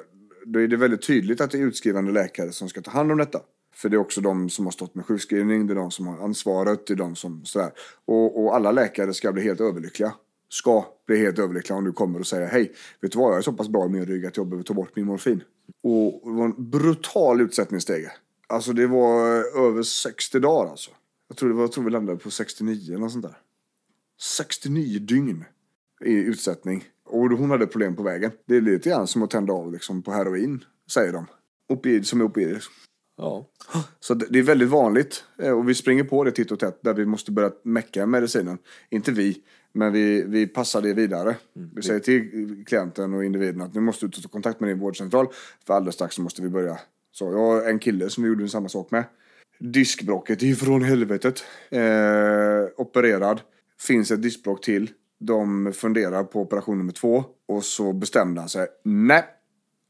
[0.46, 3.18] då är det väldigt tydligt att det är utskrivande läkare som ska ta hand om
[3.18, 3.40] detta.
[3.76, 6.24] För det är också de som har stått med sjukskrivning, det är de som har
[6.24, 7.72] ansvaret, det är de som sådär.
[8.06, 10.14] Och, och alla läkare ska bli helt överlyckliga.
[10.54, 12.72] Ska bli helt överlyckliga om du kommer och säger hej,
[13.02, 14.74] vet du vad, jag är så pass bra i min rygg att jag behöver ta
[14.74, 15.44] bort min morfin.
[15.84, 18.12] Och det var en brutal utsättningsstege.
[18.48, 19.28] Alltså det var
[19.68, 20.92] över 60 dagar alltså.
[21.28, 23.38] Jag tror, det var, jag tror vi landade på 69 eller sånt där.
[24.22, 25.44] 69 dygn
[26.06, 26.84] i utsättning.
[27.06, 28.32] Och hon hade problem på vägen.
[28.48, 31.26] Det är lite grann som att tända av liksom på heroin, säger de.
[31.70, 32.60] Opioid som är opioid.
[33.18, 33.50] Ja,
[34.00, 35.24] Så det det är väldigt vanligt.
[35.40, 38.58] eh, Och vi springer på det titt och tätt där vi måste börja mecka medicinen.
[38.90, 39.42] Inte vi,
[39.74, 41.36] men vi, vi passar det vidare.
[41.54, 45.28] Vi säger till klienten och individen att nu måste du ta kontakt med din vårdcentral.
[45.68, 46.80] För alldeles strax måste vi börja.
[47.12, 49.04] Så jag har en kille som vi gjorde samma sak med.
[49.60, 51.44] Diskbråcket ifrån helvetet.
[51.70, 51.82] Eh,
[52.78, 53.42] opererad.
[53.80, 54.92] Finns ett diskbråck till.
[55.20, 57.24] De funderar på operation nummer två.
[57.48, 58.68] Och så bestämde han sig.
[58.84, 59.24] Nej,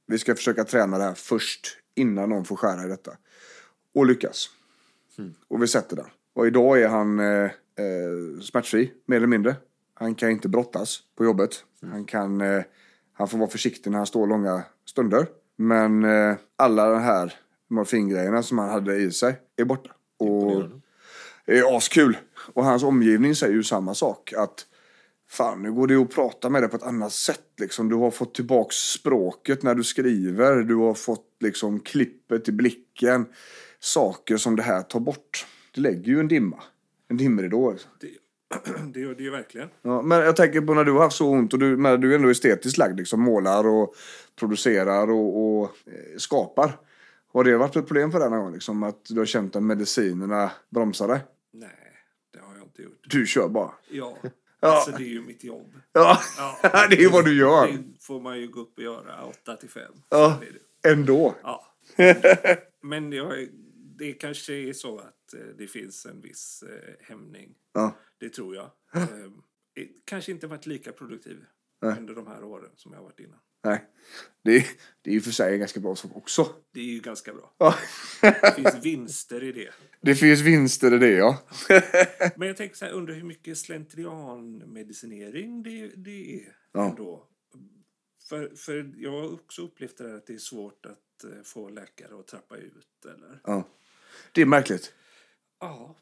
[0.08, 1.78] vi ska försöka träna det här först.
[1.96, 3.12] Innan någon får skära i detta.
[3.96, 4.50] Och lyckas.
[5.48, 6.06] Och vi sätter den.
[6.34, 9.56] Och idag är han eh, eh, smärtfri, mer eller mindre.
[10.02, 11.64] Han kan inte brottas på jobbet.
[11.82, 12.64] Han, kan, eh,
[13.14, 15.28] han får vara försiktig när han står långa stunder.
[15.56, 17.34] Men eh, alla de här
[17.70, 19.92] morfingrejerna som han hade i sig är borta.
[20.20, 20.64] Och
[21.46, 22.18] det är askul.
[22.54, 24.34] Och hans omgivning säger ju samma sak.
[24.38, 24.66] Att
[25.30, 27.48] fan, nu går det att prata med dig på ett annat sätt.
[27.58, 27.90] Liksom.
[27.90, 30.56] Du har fått tillbaks språket när du skriver.
[30.56, 33.26] Du har fått liksom klippet i blicken.
[33.80, 35.46] Saker som det här tar bort.
[35.72, 36.64] Det lägger ju en dimma.
[37.08, 37.76] En dimridå.
[38.00, 38.08] Det,
[38.94, 39.70] det gör det ju verkligen.
[39.82, 42.12] Ja, men jag tänker på när du har haft så ont och du, men du
[42.12, 42.98] är ändå estetiskt lagd.
[42.98, 43.94] Liksom, målar och
[44.40, 46.78] producerar och, och eh, skapar.
[47.34, 48.54] Har det varit ett problem för dig någon gång?
[48.54, 51.20] Liksom, att du har känt att medicinerna bromsar dig?
[51.54, 51.70] Nej,
[52.34, 53.02] det har jag inte gjort.
[53.08, 53.72] Du kör bara.
[53.90, 54.18] Ja,
[54.64, 54.76] Ja.
[54.76, 55.74] alltså det är ju mitt jobb.
[55.94, 57.68] Ja, Ja, det är ju vad du gör.
[57.68, 59.82] Det får man ju gå upp och göra 8 till 5.
[60.10, 60.38] Ja.
[60.88, 61.36] Ändå.
[61.44, 61.66] Ja.
[62.84, 63.48] Men jag,
[63.98, 67.56] det kanske är så att eh, det finns en viss eh, hämning.
[67.74, 67.96] Ja.
[68.18, 68.72] Det tror jag.
[69.76, 71.46] Eh, eh, kanske inte varit lika produktiv
[71.82, 71.96] Nej.
[72.00, 73.40] under de här åren som jag har varit innan.
[73.64, 73.86] Nej.
[74.44, 74.66] Det är,
[75.02, 76.56] det är ju för sig en ganska bra sak också.
[76.72, 77.54] Det är ju ganska bra.
[77.58, 77.76] Ja.
[78.22, 79.70] Det finns vinster i det.
[80.02, 81.44] Det finns vinster i det, ja.
[82.36, 86.90] Men jag tänker så här, undrar hur mycket slentrianmedicinering det, det är Ja.
[86.90, 87.28] ändå.
[88.30, 91.70] För, för jag har också upplevt det här att det är svårt att eh, få
[91.70, 93.06] läkare att trappa ut.
[93.06, 93.40] Eller?
[93.44, 93.68] ja.
[94.32, 94.94] Det är märkligt.
[95.62, 95.96] Ja,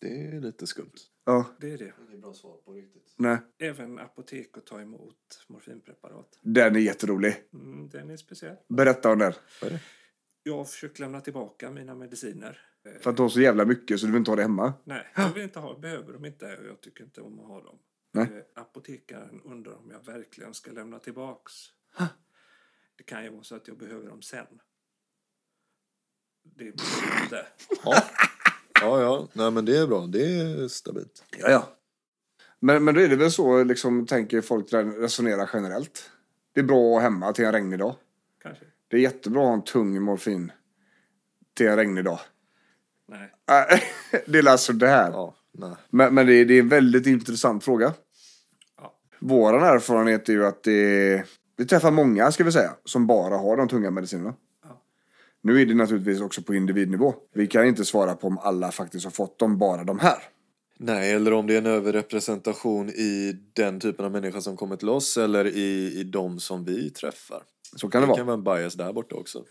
[0.00, 0.92] det är lite skumt.
[1.24, 1.92] Ja, det är det.
[2.08, 3.14] Inget bra svar på riktigt.
[3.16, 3.38] nej.
[3.58, 6.38] Även apotek att ta emot morfinpreparat.
[6.42, 7.44] Den är jätterolig.
[7.52, 8.56] Mm, den är speciell.
[8.68, 9.32] Berätta om den.
[9.62, 9.80] Vad är det?
[10.42, 12.60] Jag har försökt lämna tillbaka mina mediciner.
[12.84, 14.74] Eh, För att du har så jävla mycket så du vill inte ha det hemma.
[14.84, 17.60] Nej, jag vill inte ha, behöver dem inte och jag tycker inte om att ha
[17.62, 17.78] dem.
[18.12, 18.24] Nej.
[18.54, 21.52] Eh, Apotekaren undrar om jag verkligen ska lämna tillbaks.
[22.96, 24.60] Det kan ju vara så att jag behöver dem sen.
[26.42, 27.46] Det behöver inte.
[27.84, 28.02] Ja.
[28.80, 29.28] Ja, ja.
[29.32, 30.06] Nej, men det är bra.
[30.06, 31.24] Det är stabilt.
[31.38, 31.68] Ja, ja.
[32.60, 36.10] Men, men då är det väl så, liksom, tänker folk resonera generellt.
[36.54, 37.94] Det är bra att ha hemma till en regnig dag.
[38.42, 38.64] Kanske.
[38.88, 40.52] Det är jättebra att ha en tung morfin
[41.54, 42.20] till en regnig dag.
[43.08, 43.32] Nej.
[44.26, 45.10] Det är alltså det här.
[45.10, 45.74] Ja, nej.
[45.90, 47.92] Men, men det, är, det är en väldigt intressant fråga.
[48.76, 48.94] Ja.
[49.18, 51.24] Vår erfarenhet är ju att det,
[51.56, 54.34] vi träffar många, ska vi säga, som bara har de tunga medicinerna.
[55.42, 57.14] Nu är det naturligtvis också på individnivå.
[57.34, 60.18] Vi kan inte svara på om alla faktiskt har fått dem, bara de här.
[60.78, 64.88] Nej, eller om det är en överrepresentation i den typen av människa som kommer till
[64.88, 67.42] oss eller i, i de som vi träffar.
[67.76, 68.16] Så kan det vara.
[68.16, 69.44] kan vara en bias där borta också.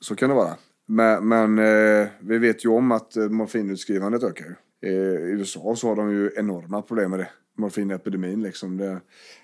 [0.00, 0.56] Så kan det vara.
[0.86, 4.56] Men, men eh, vi vet ju om att eh, morfinutskrivandet ökar.
[4.82, 7.28] Eh, I USA så har de ju enorma problem med det.
[7.58, 8.76] Morfinepidemin liksom.
[8.76, 9.00] Det,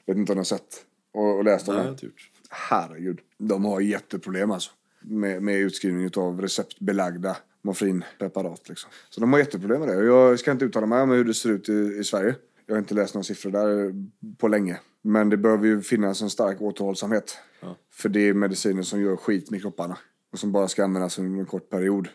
[0.07, 0.85] vet inte om du har sett
[1.15, 1.89] och, och läst om Nej, jag det.
[1.89, 2.31] har inte gjort.
[2.51, 3.19] Herregud.
[3.39, 4.71] De har jätteproblem alltså.
[5.03, 8.91] Med, med utskrivning av receptbelagda morfinpreparat liksom.
[9.11, 10.05] Så de har jätteproblem med det.
[10.05, 12.35] Jag ska inte uttala mig om hur det ser ut i, i Sverige.
[12.67, 13.95] Jag har inte läst några siffror där
[14.39, 14.81] på länge.
[15.03, 17.39] Men det behöver ju finnas en stark återhållsamhet.
[17.61, 17.77] Ja.
[17.93, 19.99] För det är mediciner som gör skit med kropparna.
[20.33, 22.09] Och som bara ska användas under en kort period.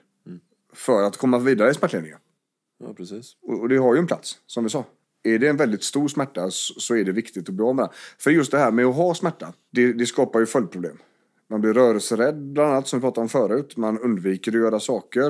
[0.73, 2.19] För att komma vidare i smärtlindringen.
[2.79, 3.37] Ja, precis.
[3.41, 4.85] Och och det har ju en plats, som vi sa.
[5.23, 7.85] Är det en väldigt stor smärta så så är det viktigt att bli av med
[7.85, 7.93] den.
[8.19, 10.97] För just det här med att ha smärta, det, det skapar ju följdproblem.
[11.49, 13.77] Man blir rörelserädd bland annat, som vi pratade om förut.
[13.77, 15.27] Man undviker att göra saker.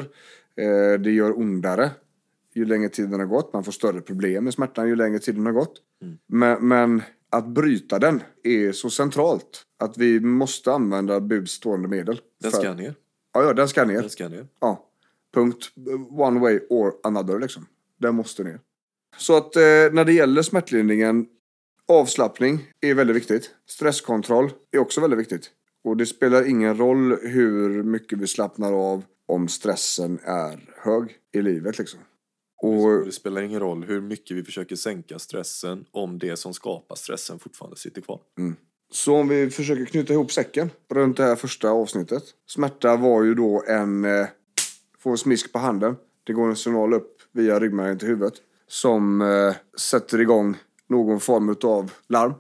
[0.56, 1.92] Eh, det gör ondare
[2.58, 3.54] ju längre tiden har gått.
[3.54, 5.82] Man får större problem med smärtan ju längre tiden har gått.
[6.28, 12.22] Men, men att bryta den är så centralt att vi måste använda budstående medel.
[12.42, 12.96] Den För- ska ner.
[13.34, 14.02] Ja, ja, den ska ner.
[14.02, 14.48] Den ska ner.
[14.60, 14.90] Ja.
[15.34, 15.72] Punkt.
[16.10, 17.66] One way or another liksom.
[18.00, 18.60] Den måste ner.
[19.18, 19.62] Så att eh,
[19.92, 21.26] när det gäller smärtlindringen,
[21.88, 23.52] avslappning är väldigt viktigt.
[23.70, 25.52] Stresskontroll är också väldigt viktigt.
[25.84, 31.42] Och det spelar ingen roll hur mycket vi slappnar av om stressen är hög i
[31.42, 32.00] livet liksom.
[32.62, 36.96] Och det spelar ingen roll hur mycket vi försöker sänka stressen om det som skapar
[36.96, 38.20] stressen fortfarande sitter kvar.
[38.92, 42.24] så om vi försöker knyta ihop säcken runt det här första avsnittet.
[42.48, 44.28] Smärta var ju då en, eh,
[45.00, 45.96] få en smisk på handen.
[46.24, 48.34] Det går en signal upp via ryggmärgen till huvudet.
[48.68, 50.58] Som eh, sätter igång
[50.88, 52.34] någon form av larm.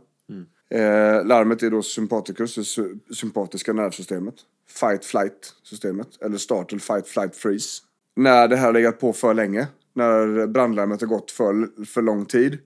[0.69, 4.35] Eh, larmet är då sympaticus, det sympatiska nervsystemet.
[4.69, 6.07] Fight flight systemet.
[6.21, 7.81] Eller startle fight flight freeze.
[8.15, 9.67] När det här har legat på för länge.
[9.93, 12.57] När brandlarmet har gått för, för lång tid.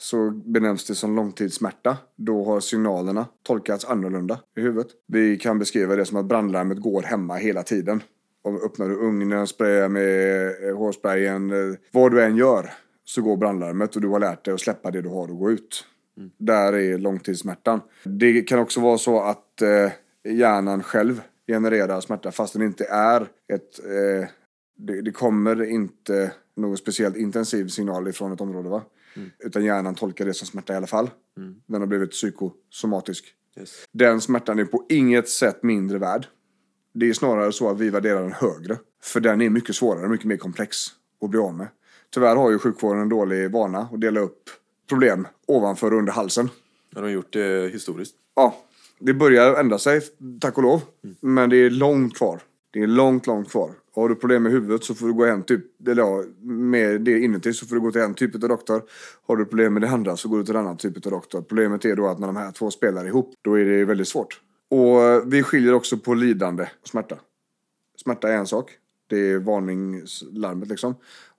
[0.00, 1.96] Så benämns det som långtidssmärta.
[2.16, 4.88] Då har signalerna tolkats annorlunda i huvudet.
[5.06, 8.02] Vi kan beskriva det som att brandlarmet går hemma hela tiden.
[8.44, 12.70] Om öppnar du ugnen, sprayar med eh, hårsprayen, eh, vad du än gör
[13.04, 15.50] så går brandlarmet och du har lärt dig att släppa det du har och gå
[15.50, 15.84] ut.
[16.38, 17.80] Där är långtidssmärtan.
[18.04, 19.92] Det kan också vara så att eh,
[20.32, 23.20] hjärnan själv genererar smärta fast den inte är
[23.52, 23.84] ett...
[23.84, 24.28] Eh,
[24.80, 28.82] det, det kommer inte någon speciellt intensiv signal ifrån ett område va?
[29.38, 31.10] Utan hjärnan tolkar det som smärta i alla fall.
[31.66, 33.34] Den har blivit psykosomatisk.
[33.58, 33.84] Yes.
[33.92, 36.26] Den smärtan är på inget sätt mindre värd.
[36.94, 38.78] Det är snarare så att vi värderar den högre.
[39.02, 40.76] För den är mycket svårare, mycket mer komplex
[41.22, 41.68] att bli av med.
[42.10, 44.42] Tyvärr har ju sjukvården en dålig vana att dela upp
[44.88, 46.50] problem ovanför och under halsen.
[46.94, 48.14] De har gjort det historiskt.
[48.36, 48.56] Ja,
[48.98, 50.00] det börjar ändra sig,
[50.40, 50.80] tack och lov.
[51.20, 52.40] Men det är långt kvar.
[52.70, 53.70] Det är långt, långt kvar.
[53.94, 57.18] Har du problem med huvudet så får du gå hem typ, eller ja, med det
[57.18, 58.82] inuti så får du gå till en typ av doktor.
[59.26, 61.42] Har du problem med det andra så går du till en annan typ av doktor.
[61.42, 64.40] Problemet är då att när de här två spelar ihop, då är det väldigt svårt.
[64.70, 67.18] Och vi skiljer också på lidande och smärta.
[68.02, 68.70] Smärta är en sak.
[69.06, 70.94] Det är varningslarmet liksom.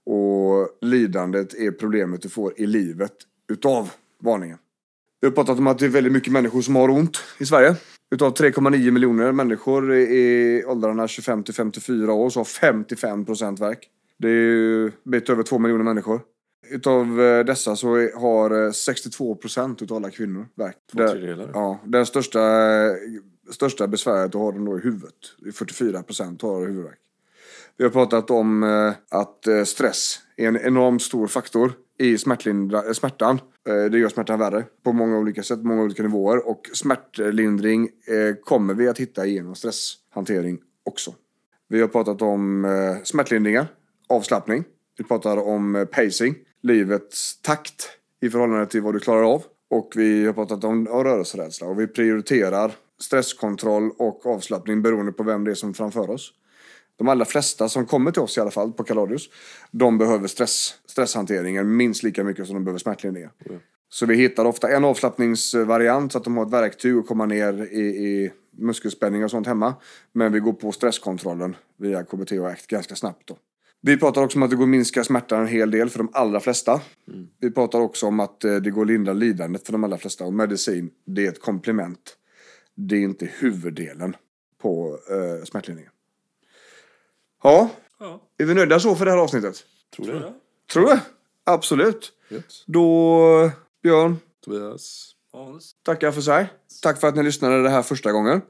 [0.06, 3.14] Och lidandet är problemet du får i livet
[3.50, 4.58] utav varningen.
[5.22, 7.76] Vi har pratat om att det är väldigt mycket människor som har ont i Sverige.
[8.12, 13.90] Utav 3,9 miljoner människor i åldrarna 25 till 54 år så har 55 procent värk.
[14.18, 16.22] Det är ju lite över 2 miljoner människor.
[16.70, 20.78] Utav eh, dessa så har eh, 62 procent utav alla kvinnor värk.
[20.92, 21.50] Två tredjedelar.
[21.54, 22.40] Ja, den största,
[23.52, 25.14] största besväret har de då i huvudet.
[25.54, 27.00] 44 procent har huvudvärk.
[27.78, 32.86] Vi har pratat om eh, att eh, stress är en enormt stor faktor i smärtlindra,
[32.86, 33.40] eh, smärtan.
[33.70, 36.48] Eh, det gör smärtan värre på många olika sätt, många olika nivåer.
[36.48, 41.16] Och smärtlindring eh, kommer vi att hitta genom stresshantering också.
[41.70, 42.68] Vi har pratat om
[43.04, 43.68] smärtlindringar,
[44.10, 44.64] avslappning.
[44.98, 47.90] Vi pratar om pacing, livets takt
[48.22, 49.44] i förhållande till vad du klarar av.
[49.70, 52.72] Och vi har pratat om, om rörelserädsla och vi prioriterar
[53.02, 56.34] stresskontroll och avslappning beroende på vem det är som är framför oss.
[57.00, 59.30] De allra flesta som kommer till oss i alla fall på Kaladius,
[59.72, 63.30] de behöver stress, stresshanteringen minst lika mycket som de behöver smärtlindringen.
[63.90, 67.68] Så vi hittar ofta en avslappningsvariant så att de har ett verktyg att komma ner
[67.72, 69.74] i, i muskelspänning och sånt hemma.
[70.14, 73.38] Men vi går på stresskontrollen via KBT och ACT ganska snabbt då.
[73.82, 76.10] Vi pratar också om att det går att minska smärtan en hel del för de
[76.14, 76.82] allra flesta.
[77.40, 80.26] Vi pratar också om att eh, det går att lindra lidandet för de allra flesta.
[80.26, 82.18] Och medicin, det är ett komplement.
[82.76, 84.16] Det är inte huvuddelen
[84.62, 85.92] på eh, smärtlindringen.
[87.44, 87.70] Ja,
[88.00, 89.56] Ja, är vi nöjda så för det här avsnittet?
[89.96, 90.26] Tror tror det.
[90.26, 90.34] jag.
[90.74, 91.00] Tror du?
[91.44, 92.12] Absolut.
[92.66, 93.52] Då,
[93.84, 95.12] Björn, Tobias.
[95.34, 95.76] Hans.
[95.84, 96.48] tackar för sig.
[96.82, 98.42] Tack för att ni lyssnade det här första gången.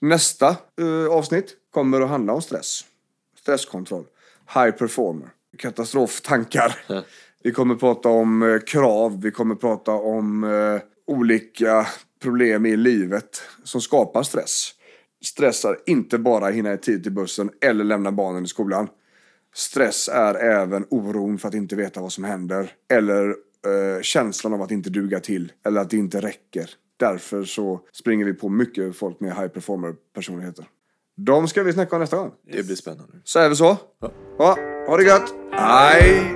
[0.00, 0.48] Nästa
[0.80, 2.84] eh, avsnitt kommer att handla om stress.
[3.40, 4.04] Stresskontroll.
[4.54, 5.28] High performer.
[5.58, 6.76] Katastroftankar.
[7.42, 9.20] Vi kommer prata om eh, krav.
[9.22, 11.86] Vi kommer prata om eh, olika
[12.22, 14.74] problem i livet som skapar stress.
[15.24, 18.88] Stress är inte bara hinna i tid till bussen eller lämna barnen i skolan.
[19.54, 22.72] Stress är även oron för att inte veta vad som händer.
[22.92, 25.52] Eller eh, känslan av att inte duga till.
[25.66, 26.70] Eller att det inte räcker.
[26.96, 30.64] Därför så springer vi på mycket folk med high performer personligheter.
[31.16, 32.32] De ska vi snacka om nästa gång.
[32.52, 33.12] Det blir spännande.
[33.24, 33.76] Säger vi så?
[34.00, 34.12] Ja.
[34.38, 35.34] Ja, ha det gött!
[35.52, 36.34] Hej!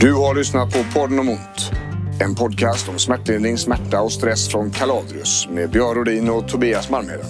[0.00, 1.81] Du har lyssnat på podden om ont.
[2.20, 7.26] En podcast om smärtlindring, smärta och stress från Kaladrius med Björn Rodin och Tobias Malmheden.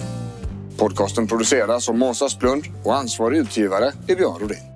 [0.77, 4.72] Podcasten produceras av Måns Asplund och ansvarig utgivare är Björn Rodin.